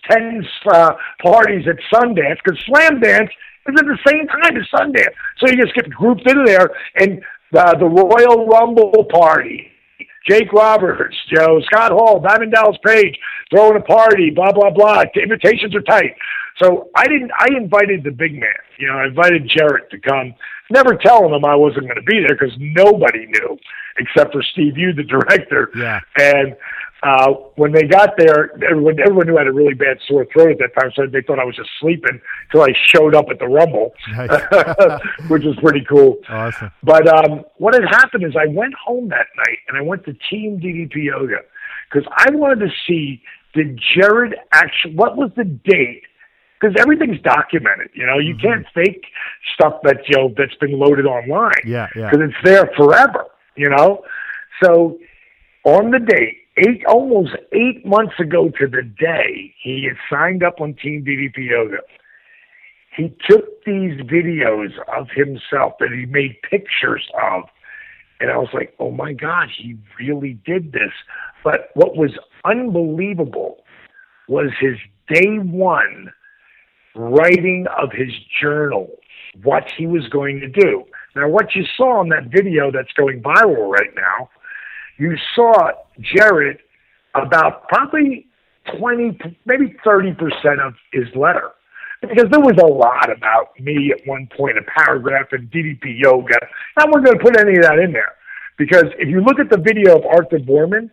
[0.09, 3.29] ten uh, parties at Sundance because Slamdance
[3.67, 6.69] is at the same time as Sundance, so you just get grouped in there.
[6.95, 7.21] And
[7.55, 9.67] uh, the Royal Rumble party,
[10.29, 13.17] Jake Roberts, Joe Scott Hall, Diamond Dallas Page
[13.51, 15.03] throwing a party, blah blah blah.
[15.13, 16.15] The invitations are tight.
[16.61, 17.31] So I didn't.
[17.37, 18.49] I invited the big man.
[18.77, 20.33] You know, I invited Jared to come.
[20.69, 23.57] Never telling him I wasn't going to be there because nobody knew
[23.97, 25.69] except for Steve Yu, the director.
[25.75, 25.99] Yeah.
[26.17, 26.55] And
[27.03, 30.51] uh, when they got there, everyone everyone knew I had a really bad sore throat
[30.51, 33.39] at that time, so they thought I was just sleeping until I showed up at
[33.39, 34.29] the Rumble, Nice.
[35.29, 36.17] which was pretty cool.
[36.29, 36.71] Awesome.
[36.83, 40.13] But um, what had happened is I went home that night and I went to
[40.29, 41.37] Team DDP Yoga
[41.91, 46.03] because I wanted to see did Jared actually what was the date
[46.61, 47.89] because everything's documented.
[47.93, 48.47] You know, you mm-hmm.
[48.47, 49.05] can't fake
[49.53, 52.09] stuff that you know that's been loaded online Yeah, yeah.
[52.11, 53.25] because it's there forever.
[53.55, 54.03] You know,
[54.63, 54.97] so
[55.65, 56.37] on the date.
[56.57, 61.49] Eight almost eight months ago to the day, he had signed up on Team DDP
[61.49, 61.77] Yoga
[62.95, 67.43] he took these videos of himself that he made pictures of
[68.19, 70.91] and I was like, "Oh my god, he really did this."
[71.43, 72.11] But what was
[72.45, 73.63] unbelievable
[74.27, 76.13] was his day 1
[76.95, 78.89] writing of his journal,
[79.43, 80.83] what he was going to do.
[81.15, 84.29] Now, what you saw in that video that's going viral right now,
[84.97, 86.59] you saw Jared
[87.15, 88.27] about probably
[88.77, 91.51] 20, maybe 30% of his letter.
[92.01, 96.37] Because there was a lot about me at one point, a paragraph in DDP Yoga.
[96.77, 98.13] I'm not going to put any of that in there.
[98.57, 100.89] Because if you look at the video of Arthur Boorman,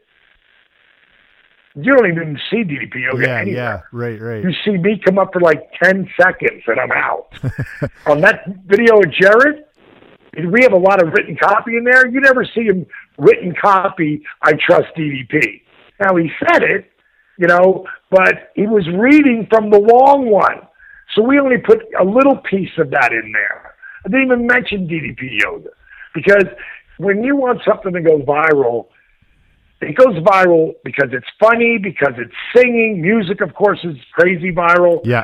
[1.84, 3.54] you don't even see DDP Yoga Yeah, anywhere.
[3.62, 3.80] yeah.
[3.92, 4.42] Right, right.
[4.42, 7.28] You see me come up for like 10 seconds and I'm out.
[8.06, 9.64] On that video of Jared,
[10.52, 12.06] we have a lot of written copy in there.
[12.06, 12.86] You never see him
[13.16, 15.62] written copy, I trust DDP.
[16.00, 16.90] Now, he said it,
[17.38, 20.60] you know, but he was reading from the long one.
[21.14, 23.74] So we only put a little piece of that in there.
[24.04, 25.70] I didn't even mention DDP Yoga
[26.14, 26.44] because
[26.98, 28.86] when you want something to go viral,
[29.80, 33.00] it goes viral because it's funny, because it's singing.
[33.00, 35.00] Music, of course, is crazy viral.
[35.04, 35.22] Yeah.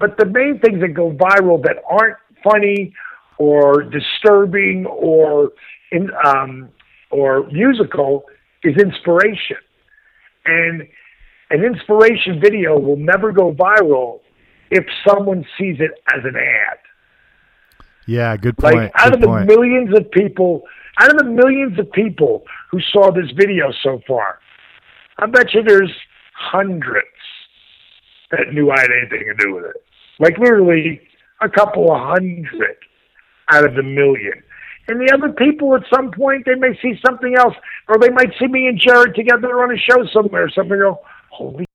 [0.00, 2.94] But the main things that go viral that aren't funny
[3.38, 5.52] or disturbing or
[5.92, 6.70] in, um,
[7.10, 8.24] or musical
[8.62, 9.56] is inspiration.
[10.44, 10.88] And
[11.50, 14.20] an inspiration video will never go viral
[14.70, 16.78] if someone sees it as an ad.
[18.06, 18.74] Yeah, good point.
[18.74, 19.46] Like out good of the point.
[19.46, 20.62] millions of people,
[21.00, 24.38] out of the millions of people who saw this video so far,
[25.18, 25.92] I bet you there's
[26.34, 27.06] hundreds
[28.30, 29.84] that knew I had anything to do with it.
[30.18, 31.00] Like literally
[31.40, 32.76] a couple of hundred
[33.50, 34.42] out of the million.
[34.88, 37.54] And the other people at some point they may see something else,
[37.88, 40.78] or they might see me and Jared together on a show somewhere or something.
[40.78, 41.66] Go, holy,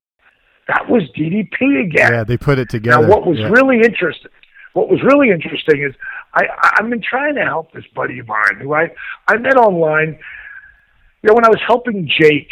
[0.66, 2.12] that was DDP again.
[2.12, 3.02] yeah, they put it together.
[3.02, 3.48] Now, what was yeah.
[3.48, 4.30] really interesting,
[4.74, 5.94] what was really interesting is
[6.34, 6.44] I,
[6.76, 8.90] I've been trying to help this buddy of mine who I,
[9.26, 10.18] I met online.
[11.22, 12.48] You know, when I was helping Jake,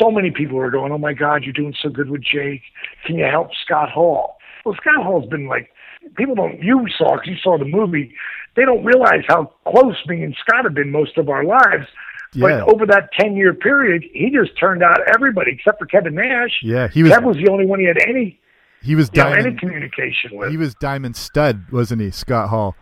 [0.00, 2.62] so many people were going, "Oh my God, you're doing so good with Jake.
[3.04, 5.70] Can you help Scott Hall?" Well, Scott Hall's been like
[6.16, 6.62] people don't.
[6.62, 8.14] You saw because you saw the movie.
[8.56, 11.86] They don't realize how close me and Scott have been most of our lives.
[12.34, 12.62] Yeah.
[12.64, 16.60] But over that ten year period, he just turned out everybody except for Kevin Nash.
[16.62, 18.38] Yeah, he was Kev was the only one he had any
[18.82, 20.50] he was you know, any diamond communication with.
[20.50, 22.74] he was Diamond Studd, wasn't he, Scott Hall?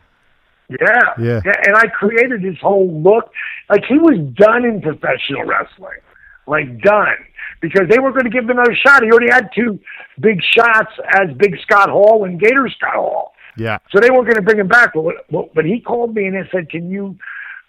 [0.68, 1.40] Yeah, Yeah.
[1.44, 3.30] And I created his whole look.
[3.70, 6.00] Like he was done in professional wrestling,
[6.46, 7.16] like done,
[7.61, 9.02] because they were going to give him another shot.
[9.02, 9.78] He already had two
[10.20, 13.32] big shots as Big Scott Hall and Gator Scott Hall.
[13.56, 13.78] Yeah.
[13.90, 14.92] So they weren't going to bring him back.
[14.94, 17.16] But, but, but he called me and he said, "Can you,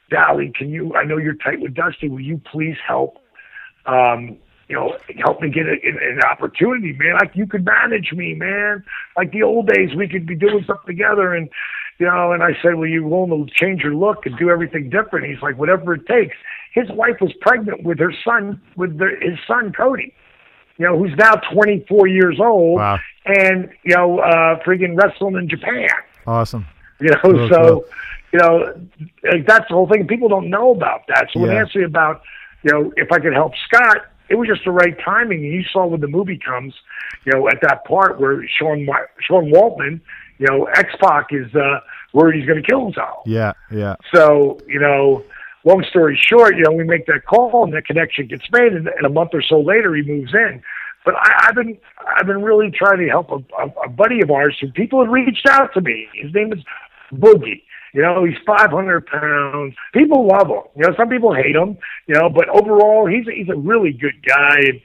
[0.09, 0.51] Dally?
[0.55, 0.95] Can you?
[0.95, 2.09] I know you're tight with Dusty.
[2.09, 3.17] Will you please help?
[3.85, 4.37] Um,
[4.67, 7.13] you know, help me get a, an, opportunity, man.
[7.19, 8.83] Like you could manage me, man.
[9.15, 11.49] Like the old days, we could be doing stuff together." And
[11.99, 14.89] you know, and I said, "Well, you willing to change your look and do everything
[14.89, 16.35] different?" He's like, "Whatever it takes."
[16.73, 20.13] His wife was pregnant with her son, with their, his son Cody
[20.77, 22.99] you know, who's now 24 years old Wow.
[23.25, 25.89] and, you know, uh, freaking wrestling in Japan.
[26.25, 26.65] Awesome.
[26.99, 27.85] You know, Cool, so, cool.
[28.33, 28.87] you know,
[29.31, 30.07] like that's the whole thing.
[30.07, 31.29] People don't know about that.
[31.33, 31.55] So when Yeah.
[31.55, 32.21] they asked me about,
[32.63, 35.43] you know, if I could help Scott, it was just the right timing.
[35.43, 36.73] And you saw when the movie comes,
[37.25, 38.87] you know, at that part where Sean,
[39.19, 40.01] Sean Waltman,
[40.37, 41.79] you know, X-Pac is, uh,
[42.13, 43.23] worried he's going to kill himself.
[43.25, 43.53] Yeah.
[43.71, 43.95] Yeah.
[44.13, 45.23] So, you know,
[45.63, 48.87] long story short, you know, we make that call and the connection gets made, and,
[48.87, 50.63] and a month or so later he moves in.
[51.05, 51.77] But I, I've been
[52.15, 55.11] I've been really trying to help a, a, a buddy of ours who people have
[55.11, 56.07] reached out to me.
[56.13, 56.59] His name is
[57.13, 57.63] Boogie.
[57.97, 59.73] You know, he's 500 pounds.
[59.91, 60.61] People love him.
[60.75, 61.79] You know, some people hate him.
[62.05, 64.57] You know, but overall, he's a, he's a really good guy.
[64.59, 64.79] And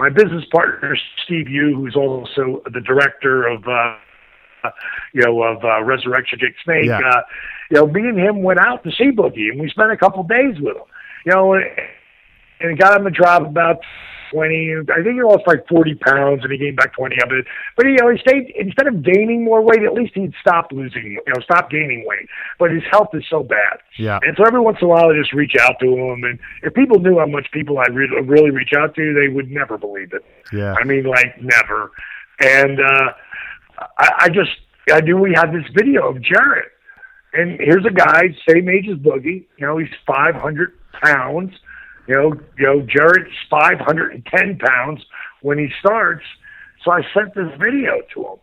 [0.00, 3.62] my business partner Steve Yu, who's also the director of.
[3.68, 3.98] uh
[5.12, 6.86] you know, of uh, Resurrection Jake Snake.
[6.86, 6.98] Yeah.
[6.98, 7.20] Uh,
[7.70, 10.24] you know, me and him went out to see Boogie, and we spent a couple
[10.24, 10.82] days with him.
[11.24, 11.64] You know, and,
[12.58, 13.78] and got him to drop about
[14.30, 14.74] twenty.
[14.90, 17.46] I think he lost like forty pounds, and he gained back twenty of it.
[17.76, 21.18] But you know, he stayed instead of gaining more weight, at least he'd stop losing,
[21.26, 22.28] you know, stop gaining weight.
[22.58, 23.78] But his health is so bad.
[23.98, 24.18] Yeah.
[24.22, 26.74] And so every once in a while, I just reach out to him, and if
[26.74, 30.12] people knew how much people I re- really reach out to, they would never believe
[30.12, 30.24] it.
[30.52, 30.74] Yeah.
[30.78, 31.92] I mean, like never.
[32.40, 33.12] And uh,
[33.98, 34.50] I, I just
[34.92, 36.70] I knew we had this video of Jared,
[37.32, 39.44] and here's a guy same age as Boogie.
[39.58, 41.52] You know, he's 500 pounds.
[42.08, 45.04] You know, you know Jared's 510 pounds
[45.42, 46.24] when he starts.
[46.84, 48.38] So I sent this video to him,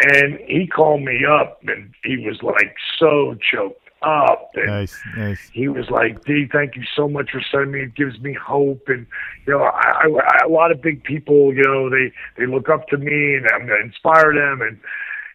[0.00, 4.50] and he called me up, and he was like so choked up.
[4.54, 4.98] And Nice.
[5.16, 5.50] Nice.
[5.52, 7.80] he was like, "D, thank you so much for sending me.
[7.82, 9.06] It gives me hope." And
[9.46, 12.88] you know, I, I, a lot of big people, you know, they they look up
[12.88, 14.62] to me, and I'm gonna inspire them.
[14.62, 14.80] And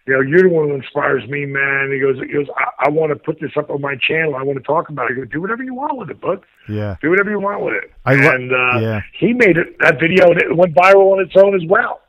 [0.08, 1.92] you know, you're the one who inspires me, man.
[1.92, 4.36] He goes, he goes, I, I want to put this up on my channel.
[4.36, 5.14] I want to talk about it.
[5.14, 6.42] I go, do whatever you want with it, bud.
[6.70, 6.96] Yeah.
[7.02, 7.92] Do whatever you want with it.
[8.06, 9.02] I lo- and uh, yeah.
[9.20, 12.00] he made it that video, and it went viral on its own as well.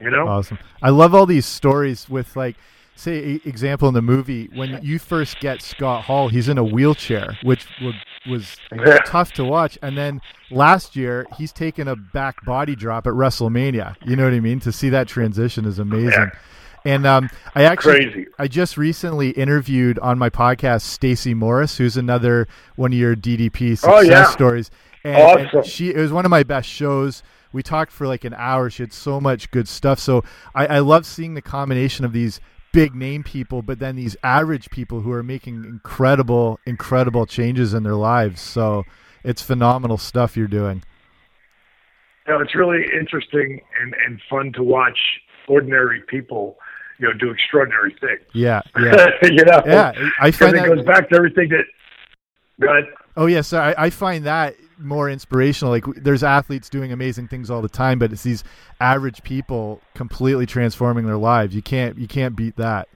[0.00, 0.58] You know, Awesome.
[0.82, 2.56] I love all these stories with like
[2.96, 7.38] say example in the movie when you first get Scott Hall, he's in a wheelchair,
[7.42, 7.94] which was,
[8.28, 8.98] was Yeah.
[9.06, 9.78] tough to watch.
[9.82, 13.96] And then last year, he's taken a back body drop at WrestleMania.
[14.04, 14.60] You know what I mean?
[14.60, 16.10] To see that transition is amazing.
[16.10, 16.30] Yeah.
[16.86, 18.26] And um, I actually, Crazy.
[18.38, 22.46] I just recently interviewed on my podcast Stacy Morris, who's another
[22.76, 24.24] one of your DDP success Oh, yeah.
[24.30, 24.70] stories.
[25.04, 27.22] And, and she it was one of my best shows.
[27.52, 28.70] We talked for like an hour.
[28.70, 29.98] She had so much good stuff.
[29.98, 30.22] So
[30.54, 32.40] I, I love seeing the combination of these
[32.72, 37.82] big name people, but then these average people who are making incredible, incredible changes in
[37.84, 38.40] their lives.
[38.40, 38.84] So
[39.24, 40.82] it's phenomenal stuff you're doing.
[42.26, 44.98] you know, it's really interesting and and fun to watch
[45.48, 46.56] ordinary people,
[46.98, 48.20] you know, do extraordinary things.
[48.32, 49.92] Yeah, yeah, you know, yeah.
[50.20, 50.74] I find it that.
[50.74, 51.64] goes back to everything that.
[53.16, 55.72] Oh yeah, so I, I find that more inspirational.
[55.72, 58.44] Like there's athletes doing amazing things all the time, but it's these
[58.80, 61.54] average people completely transforming their lives.
[61.54, 62.88] You can't you can't beat that.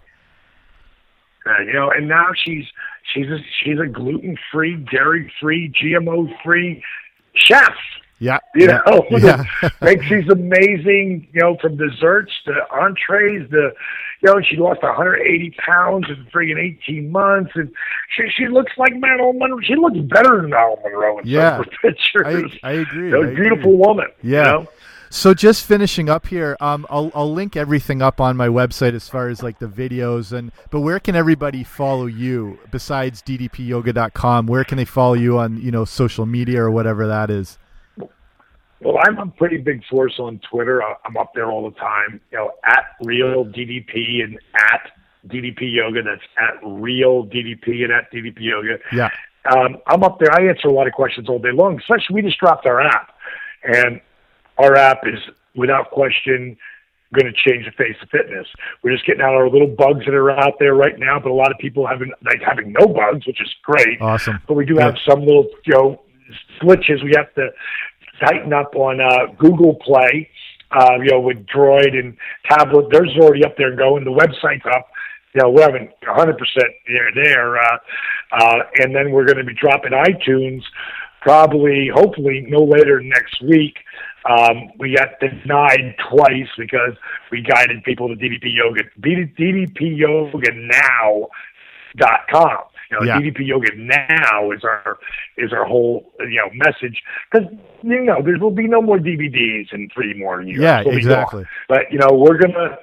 [1.46, 2.64] uh, you know, and now she's
[3.12, 6.82] she's a, she's a gluten free, dairy free, GMO free
[7.34, 7.74] chef.
[8.20, 9.44] Yeah, You yeah, know, yeah.
[9.80, 13.70] makes these amazing, you know, from desserts to entrees to,
[14.22, 17.70] you know, she lost 180 pounds in friggin' 18 months, and
[18.14, 19.60] she she looks like Marilyn Monroe.
[19.62, 21.56] She looks better than Marilyn Monroe in Yeah.
[21.56, 22.58] some pictures.
[22.62, 23.06] I, I agree.
[23.06, 23.48] You know, I agree.
[23.48, 24.06] beautiful woman.
[24.22, 24.38] Yeah.
[24.38, 24.68] You know?
[25.12, 29.08] So just finishing up here, um, I'll I'll link everything up on my website as
[29.08, 34.46] far as like the videos and but where can everybody follow you besides ddpyoga.com?
[34.46, 37.58] Where can they follow you on you know social media or whatever that is?
[38.80, 40.82] Well, I'm a pretty big force on Twitter.
[40.82, 42.20] I- I'm up there all the time.
[42.32, 44.90] You know, at real DDP and at
[45.28, 46.02] DDP Yoga.
[46.02, 48.78] That's at real DDP and at DDP Yoga.
[48.92, 49.10] Yeah,
[49.44, 50.32] Um, I'm up there.
[50.32, 51.78] I answer a lot of questions all day long.
[51.78, 53.14] Especially, we just dropped our app,
[53.64, 54.00] and
[54.58, 55.18] our app is
[55.54, 56.56] without question
[57.12, 58.46] going to change the face of fitness.
[58.82, 61.34] We're just getting out our little bugs that are out there right now, but a
[61.34, 64.00] lot of people having like having no bugs, which is great.
[64.00, 64.40] awesome.
[64.46, 66.02] But we do have some little, you know,
[66.62, 67.48] glitches we have to
[68.20, 70.28] tighten up on uh, Google Play,
[70.70, 72.16] uh, you know, with Droid and
[72.48, 72.88] tablet.
[72.90, 74.04] There's already up there going.
[74.04, 74.88] The website's up.
[75.34, 76.36] you know, we haven't 100%
[76.86, 77.56] there, there.
[77.58, 77.78] Uh,
[78.32, 80.62] uh, and then we're going to be dropping iTunes
[81.22, 83.76] probably, hopefully, no later next week.
[84.28, 86.94] Um, we got denied twice because
[87.30, 91.28] we guided people to DDP Yoga, DDP Yoga Now
[91.96, 92.58] dot com.
[92.90, 93.20] You know, Yeah.
[93.20, 94.98] DDP Yoga now is our
[95.36, 97.48] is our whole you know message because
[97.82, 100.60] you know there will be no more DVDs in three more years.
[100.60, 101.44] Yeah, They'll exactly.
[101.68, 102.78] But you know we're gonna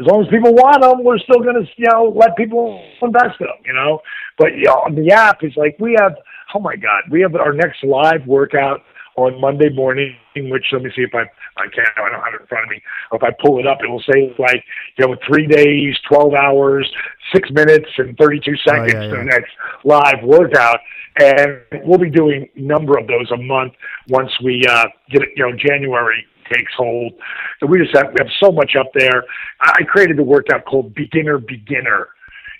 [0.00, 3.46] as long as people want them, we're still gonna you know let people invest in
[3.46, 3.56] them.
[3.64, 4.00] You know,
[4.36, 6.16] but you know, on the app is like we have
[6.54, 8.82] oh my god we have our next live workout
[9.18, 11.22] on Monday morning, which let me see if I
[11.56, 12.80] I can't I don't have it in front of me.
[13.12, 14.64] If I pull it up, it will say like
[14.96, 16.88] you know three days, twelve hours,
[17.34, 19.16] six minutes, and thirty two seconds Oh, yeah, to yeah.
[19.16, 19.50] the next
[19.84, 20.78] live workout,
[21.20, 23.72] and we'll be doing a number of those a month
[24.08, 25.30] once we uh, get it.
[25.36, 27.12] You know, January takes hold.
[27.60, 29.24] So we just have we have so much up there.
[29.60, 32.08] I I created a workout called Beginner Beginner.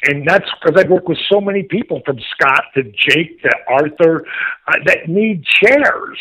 [0.05, 4.25] And that's because I've worked with so many people from Scott to Jake to Arthur
[4.69, 6.19] uh, that need chairs.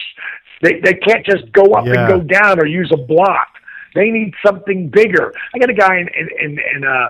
[0.64, 2.10] They they can't just go up Yeah.
[2.10, 3.48] and go down or use a block.
[3.94, 5.32] They need something bigger.
[5.54, 7.10] I got a guy in in in, in uh,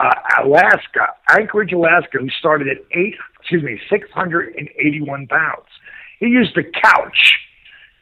[0.00, 0.12] uh,
[0.44, 5.66] Alaska, Anchorage, Alaska, who started at eight, excuse me, six hundred and eighty-one pounds.
[6.18, 7.38] He used the couch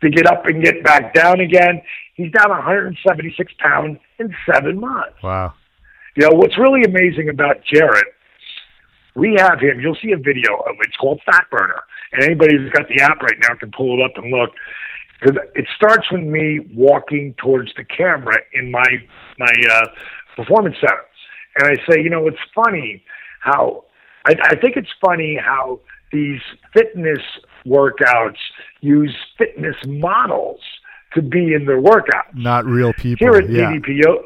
[0.00, 1.82] to get up and get back down again.
[2.14, 5.22] He's down 176 pounds in seven months.
[5.22, 5.54] Wow.
[6.18, 8.06] You know, what's really amazing about Jared,
[9.14, 10.88] we have him, you'll see a video of it.
[10.88, 11.80] It's called Fat Burner.
[12.10, 14.50] And anybody who's got the app right now can pull it up and look.
[15.20, 18.84] Because it starts with me walking towards the camera in my
[19.38, 19.86] my uh,
[20.34, 21.04] performance center,
[21.56, 23.04] and I say, you know, it's funny
[23.40, 23.84] how
[24.24, 25.80] I, I think it's funny how
[26.12, 26.40] these
[26.72, 27.20] fitness
[27.64, 28.38] workouts
[28.80, 30.60] use fitness models
[31.14, 32.34] to be in their workout.
[32.34, 33.24] Not real people.
[33.24, 33.72] Here at yeah.
[33.72, 34.22] DDP Yoga,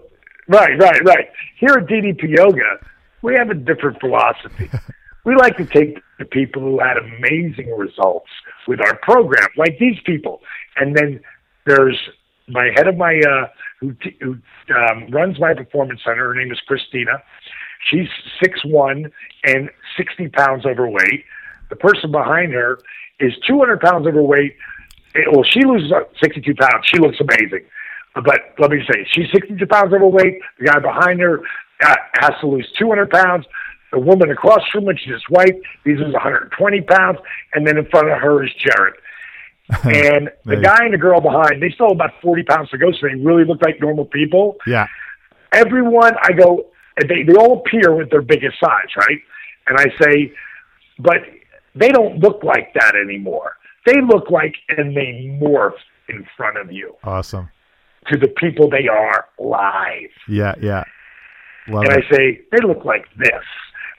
[0.52, 1.28] right, right, right.
[1.58, 2.78] Here at DDP Yoga,
[3.22, 4.70] we have a different philosophy.
[5.24, 8.30] we like to take the people who had amazing results
[8.66, 10.40] with our program, like these people,
[10.76, 11.20] and then
[11.66, 11.98] there's
[12.48, 13.46] my head of my uh,
[13.80, 14.36] who, t- who
[14.74, 16.28] um, runs my performance center.
[16.28, 17.22] Her name is Christina.
[17.90, 18.08] She's
[18.42, 19.10] six one
[19.44, 21.24] and sixty pounds overweight.
[21.70, 22.78] The person behind her
[23.20, 24.56] is two hundred pounds overweight.
[25.32, 26.86] Well, she loses uh, sixty-two pounds.
[26.92, 27.64] She looks amazing.
[28.14, 30.38] But let me say, she's 62 pounds overweight.
[30.58, 31.40] The guy behind her
[31.82, 33.46] uh, has to lose 200 pounds.
[33.90, 35.54] The woman across from her, she's his wife,
[35.84, 37.18] he loses 120 pounds.
[37.54, 38.94] And then in front of her is Jared.
[39.84, 42.92] And the guy and the girl behind, they still have about 40 pounds to go,
[42.92, 44.56] so they really look like normal people.
[44.66, 44.86] Yeah.
[45.52, 46.66] Everyone, I go,
[47.00, 49.18] they, they all appear with their biggest size, right?
[49.66, 50.32] And I say,
[50.98, 51.18] but
[51.74, 53.56] they don't look like that anymore.
[53.86, 57.48] They look like, and they morph in front of you Awesome.
[58.10, 60.10] To the people they are live.
[60.28, 60.54] Yeah.
[60.60, 60.84] Yeah.
[61.68, 62.04] Love And it.
[62.04, 63.44] I say, they look like this.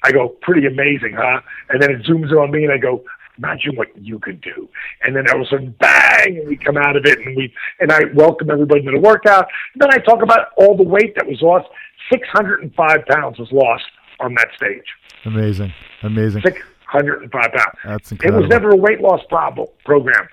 [0.03, 1.41] I go, pretty amazing, huh?
[1.69, 3.03] And then it zooms in on me and I go,
[3.37, 4.67] imagine what you could do.
[5.01, 7.53] And then all of a sudden, bang, and we come out of it and we,
[7.79, 9.47] and I welcome everybody to the workout.
[9.73, 11.67] And then I talk about all the weight that was lost.
[12.11, 13.85] 605 pounds was lost
[14.19, 14.85] on that stage.
[15.25, 15.73] Amazing.
[16.03, 16.41] Amazing.
[16.41, 17.77] 605 pounds.
[17.85, 20.27] That's It was never a weight loss problem program.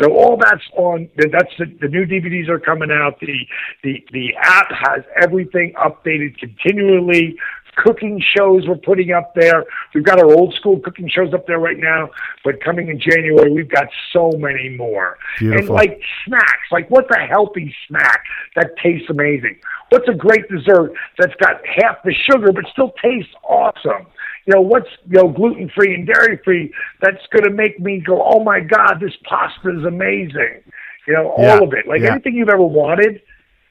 [0.00, 1.08] So all that's on.
[1.16, 3.18] That's the, the new DVDs are coming out.
[3.20, 3.46] The
[3.82, 7.36] the the app has everything updated continually.
[7.76, 9.64] Cooking shows we're putting up there.
[9.94, 12.08] We've got our old school cooking shows up there right now,
[12.42, 15.18] but coming in January we've got so many more.
[15.38, 15.60] Beautiful.
[15.60, 18.24] And like snacks, like what's a healthy snack
[18.54, 19.58] that tastes amazing?
[19.90, 24.06] What's a great dessert that's got half the sugar but still tastes awesome?
[24.46, 28.02] You know, what's you know gluten free and dairy free that's going to make me
[28.04, 30.62] go, oh my god, this pasta is amazing.
[31.06, 32.12] You know, all Yeah, of it, like yeah.
[32.12, 33.20] anything you've ever wanted,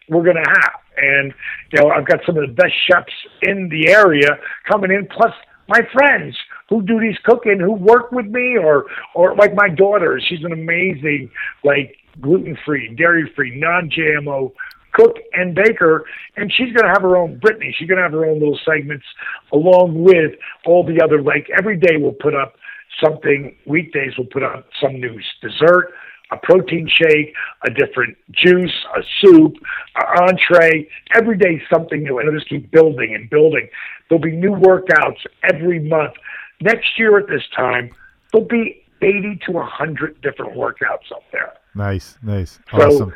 [0.09, 0.79] we're going to have.
[0.97, 1.33] And
[1.71, 4.37] you know, I've got some of the best chefs in the area
[4.69, 5.33] coming in, plus
[5.67, 6.35] my friends
[6.69, 10.51] who do these cooking, who work with me, or or like my daughter, she's an
[10.51, 11.29] amazing
[11.63, 14.51] like gluten free, dairy free, non GMO
[14.95, 16.05] cook and baker,
[16.37, 17.75] and she's going to have her own Brittany.
[17.77, 19.05] She's going to have her own little segments
[19.51, 20.31] along with
[20.65, 21.21] all the other.
[21.21, 22.55] Like every day, we'll put up
[23.03, 23.55] something.
[23.65, 25.93] Weekdays, we'll put up some new dessert,
[26.31, 27.33] a protein shake,
[27.67, 29.55] a different juice, a soup,
[29.95, 30.87] an entree.
[31.13, 33.67] Every day, something new, and it'll just keep building and building.
[34.09, 36.13] There'll be new workouts every month.
[36.61, 37.93] Next year at this time,
[38.31, 41.53] there'll be 80 to 100 different workouts up there.
[41.75, 42.17] Nice.
[42.23, 42.59] Nice.
[42.71, 43.13] So Awesome.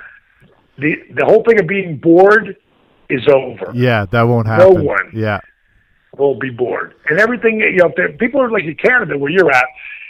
[0.79, 2.55] The the whole thing of being bored
[3.09, 3.71] is over.
[3.73, 4.73] Yeah, that won't happen.
[4.73, 5.11] No one.
[5.13, 5.39] Yeah.
[6.17, 7.93] Will be bored, and everything you know.
[7.95, 9.65] If people are like in Canada where you're at,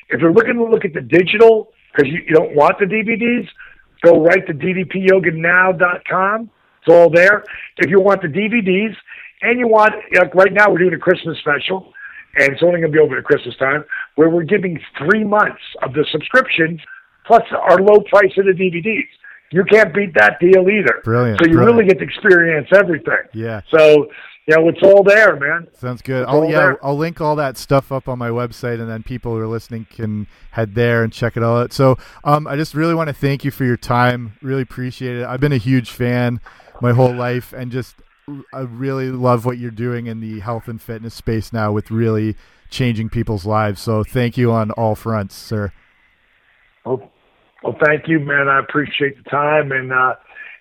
[0.09, 3.47] if you're looking to look at the digital because you, you don't want the DVDs,
[4.01, 6.49] go right to ddpyoganow.com.
[6.81, 7.43] It's all there.
[7.77, 8.95] If you want the DVDs,
[9.41, 11.93] and you want like right now we're doing a Christmas special,
[12.35, 13.83] and it's only going to be over at Christmas time,
[14.15, 16.79] where we're giving three months of the subscription
[17.25, 19.07] plus our low price of the DVDs.
[19.51, 21.01] You can't beat that deal either.
[21.03, 21.39] Brilliant.
[21.39, 21.77] So you brilliant.
[21.77, 23.23] really get to experience everything.
[23.33, 23.61] Yeah.
[23.71, 24.07] So
[24.47, 25.67] you know it's all there, man.
[25.73, 26.23] Sounds good.
[26.23, 26.85] It's I'll, yeah, there.
[26.85, 29.85] I'll link all that stuff up on my website, and then people who are listening
[29.89, 31.73] can head there and check it all out.
[31.73, 34.33] So, um, I just really want to thank you for your time.
[34.41, 35.25] Really appreciate it.
[35.25, 36.39] I've been a huge fan
[36.81, 37.95] my whole life, and just
[38.53, 42.35] I really love what you're doing in the health and fitness space now, with really
[42.69, 43.81] changing people's lives.
[43.81, 45.73] So, thank you on all fronts, sir.
[46.85, 47.11] Well,
[47.63, 48.47] well, thank you, man.
[48.47, 49.71] I appreciate the time.
[49.71, 50.15] And uh,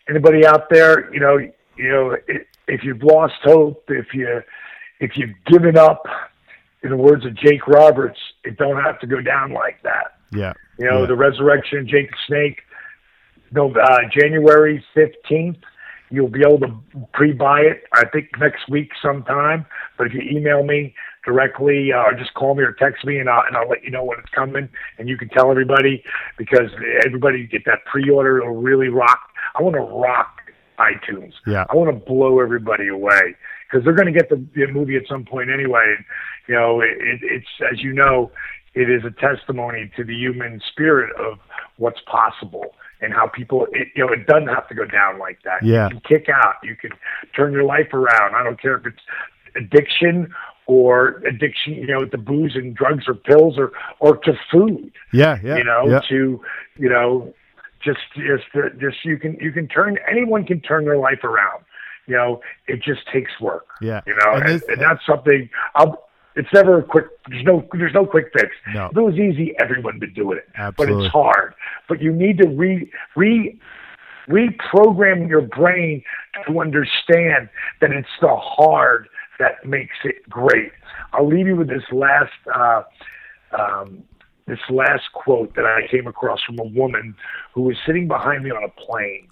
[0.08, 4.42] anybody out there, you know, you know, if, if you've lost hope, if you
[5.00, 6.06] if you've given up,
[6.82, 10.14] in the words of Jake Roberts, it don't have to go down like that.
[10.32, 10.52] Yeah.
[10.78, 11.06] You know, Yeah.
[11.06, 12.60] the resurrection of Jake the Snake,
[13.50, 15.58] no, uh, January fifteenth.
[16.10, 16.74] You'll be able to
[17.12, 17.84] pre-buy it.
[17.92, 19.66] I think next week sometime.
[19.98, 20.94] But if you email me
[21.28, 23.90] directly, uh, or just call me or text me, and I'll and I'll let you
[23.90, 24.66] know when it's coming,
[24.98, 26.02] and you can tell everybody
[26.38, 26.70] because
[27.04, 28.38] everybody get that pre-order.
[28.38, 29.20] It'll really rock.
[29.54, 30.40] I want to rock
[30.78, 31.34] iTunes.
[31.46, 31.66] Yeah.
[31.68, 35.02] I want to blow everybody away because they're going to get the, the movie at
[35.06, 35.94] some point anyway.
[35.96, 36.04] And,
[36.46, 38.30] you know, it, it, it's as you know,
[38.74, 41.38] it is a testimony to the human spirit of
[41.76, 43.66] what's possible and how people.
[43.72, 45.62] It, you know, it doesn't have to go down like that.
[45.62, 45.88] Yeah.
[45.88, 46.54] You can kick out.
[46.62, 46.92] You can
[47.36, 48.34] turn your life around.
[48.34, 49.02] I don't care if it's
[49.56, 50.32] addiction
[50.68, 55.38] or addiction, you know, to booze and drugs or pills or or to food Yeah.
[55.42, 55.56] Yeah.
[55.56, 56.00] you know, Yeah.
[56.10, 56.40] to
[56.78, 57.34] you know,
[57.82, 58.44] just just
[58.78, 61.64] just you can you can turn anyone can turn their life around.
[62.06, 63.66] You know, it just takes work.
[63.80, 64.02] Yeah.
[64.06, 65.50] You know, And and, this- and that's something.
[65.74, 66.04] I'll.
[66.36, 67.06] It's never a quick.
[67.28, 67.66] There's no.
[67.72, 68.54] There's no quick fix.
[68.72, 68.86] No.
[68.86, 70.48] If it was easy, everyone would do it.
[70.56, 70.94] Absolutely.
[70.94, 71.54] But it's hard.
[71.88, 73.58] But you need to re re
[74.28, 76.02] reprogram your brain
[76.46, 77.48] to understand
[77.80, 79.08] that it's the hard
[79.38, 80.72] that makes it great.
[81.12, 82.82] I'll leave you with this last uh,
[83.58, 84.02] um,
[84.46, 87.14] this last quote that I came across from a woman
[87.54, 89.28] who was sitting behind me on a plane,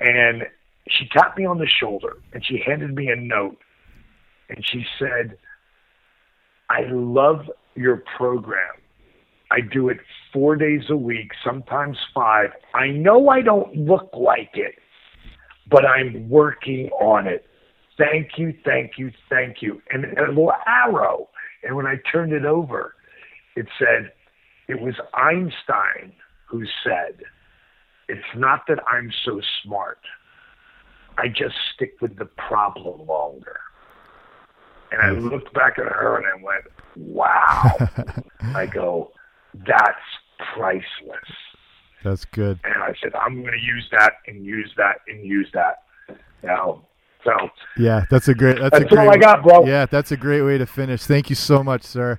[0.00, 0.44] and
[0.88, 3.58] she tapped me on the shoulder and she handed me a note,
[4.48, 5.36] and she said,
[6.68, 8.80] "I love your program."
[9.52, 9.98] I do it
[10.32, 12.50] four days a week, sometimes five.
[12.72, 14.76] I know I don't look like it,
[15.68, 17.49] but I'm working on it.
[18.00, 19.82] Thank you, thank you, thank you.
[19.90, 21.28] And a little arrow.
[21.62, 22.94] And when I turned it over,
[23.56, 24.12] it said,
[24.68, 26.14] it was Einstein
[26.46, 27.20] who said,
[28.08, 29.98] it's not that I'm so smart.
[31.18, 33.60] I just stick with the problem longer.
[34.92, 35.28] And I hmm.
[35.28, 36.64] looked back at her and I went,
[36.96, 38.22] wow.
[38.58, 39.12] I go,
[39.54, 39.98] that's
[40.54, 41.30] priceless.
[42.02, 42.60] That's good.
[42.64, 45.82] And I said, I'm going to use that and use that and use that.
[46.42, 46.82] Now,
[47.24, 47.32] so
[47.76, 48.58] Yeah, that's a great.
[48.58, 49.06] That's, That's a great.
[49.06, 49.66] all I got, bro.
[49.66, 51.02] Yeah, that's a great way to finish.
[51.02, 52.18] Thank you so much, sir.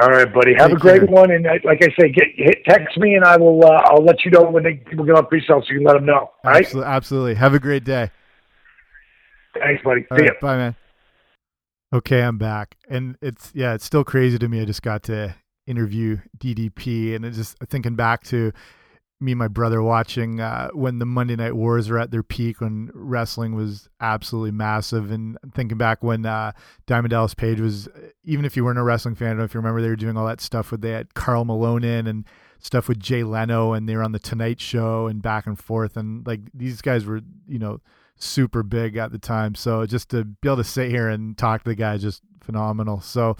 [0.00, 0.54] all right, buddy.
[0.54, 1.06] Have Take a great care.
[1.08, 1.30] one.
[1.30, 3.64] And uh, like I say, get hit, text me and I will.
[3.64, 5.94] Uh, I'll let you know when they people get on pre-sale, so you can let
[5.94, 6.30] them know.
[6.44, 6.64] All right.
[6.64, 7.34] Absolutely, absolutely.
[7.34, 8.10] Have a great day.
[9.58, 10.04] Thanks, buddy.
[10.10, 10.40] All See right, ya.
[10.40, 10.76] bye, man.
[11.92, 14.60] Okay, I'm back, and it's yeah, it's still crazy to me.
[14.60, 18.52] I just got to interview DDP, and it just thinking back to
[19.24, 22.60] me and my brother watching uh, when the Monday Night Wars were at their peak,
[22.60, 26.52] when wrestling was absolutely massive, and thinking back when uh,
[26.86, 27.88] Diamond Dallas Page was,
[28.22, 29.96] even if you weren't a wrestling fan, I don't know if you remember, they were
[29.96, 32.24] doing all that stuff with they had Karl Malone in and
[32.58, 35.96] stuff with Jay Leno, and they were on the Tonight Show and back and forth,
[35.96, 37.80] and like these guys were, you know
[38.16, 39.54] super big at the time.
[39.54, 43.00] So just to be able to sit here and talk to the guy just phenomenal.
[43.00, 43.36] So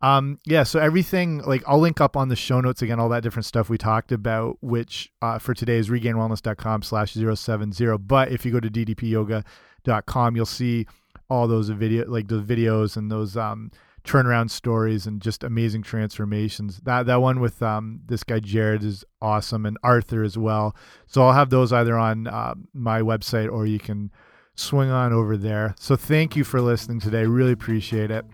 [0.00, 3.22] um yeah, so everything like I'll link up on the show notes again, all that
[3.22, 7.98] different stuff we talked about, which uh, for today is regainedwellness.com slash 070.
[7.98, 10.86] But if you go to ddpyoga.com, you'll see
[11.30, 13.70] all those video like the videos and those um
[14.04, 16.78] turnaround stories and just amazing transformations.
[16.84, 20.74] That that one with um this guy Jared is awesome and Arthur as well.
[21.06, 24.10] So I'll have those either on uh, my website or you can
[24.54, 25.74] swing on over there.
[25.78, 27.26] So thank you for listening today.
[27.26, 28.24] Really appreciate it.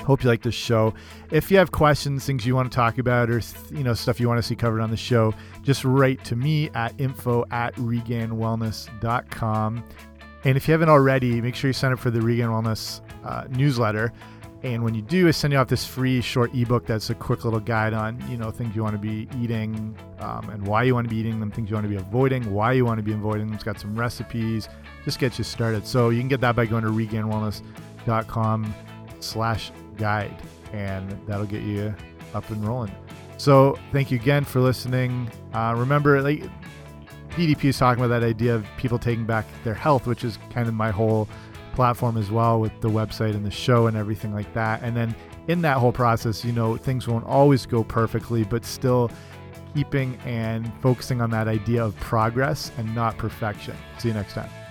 [0.00, 0.92] Hope you like this show.
[1.30, 3.40] If you have questions, things you want to talk about, or
[3.70, 5.32] you know stuff you want to see covered on the show,
[5.62, 9.84] just write to me at info at regainedwellness.com.
[10.44, 13.44] And if you haven't already, make sure you sign up for the Regained Wellness uh,
[13.48, 14.12] newsletter.
[14.62, 17.44] And when you do, I send you off this free short ebook that's a quick
[17.44, 20.94] little guide on, you know, things you want to be eating um, and why you
[20.94, 23.02] want to be eating them, things you want to be avoiding, why you want to
[23.02, 23.54] be avoiding them.
[23.54, 24.70] It's got some recipes,
[25.04, 25.86] just get you started.
[25.86, 28.74] So you can get that by going to regainedwellness.com
[29.20, 30.36] slash guide,
[30.72, 31.94] and that'll get you
[32.34, 32.94] up and rolling.
[33.36, 35.30] So thank you again for listening.
[35.52, 36.44] Uh, remember, like,
[37.30, 40.68] DDP is talking about that idea of people taking back their health, which is kind
[40.68, 41.28] of my whole
[41.74, 44.82] platform as well with the website and the show and everything like that.
[44.82, 45.14] And then
[45.48, 49.10] in that whole process, you know, things won't always go perfectly, but still
[49.74, 53.76] keeping and focusing on that idea of progress and not perfection.
[53.98, 54.63] See you next time.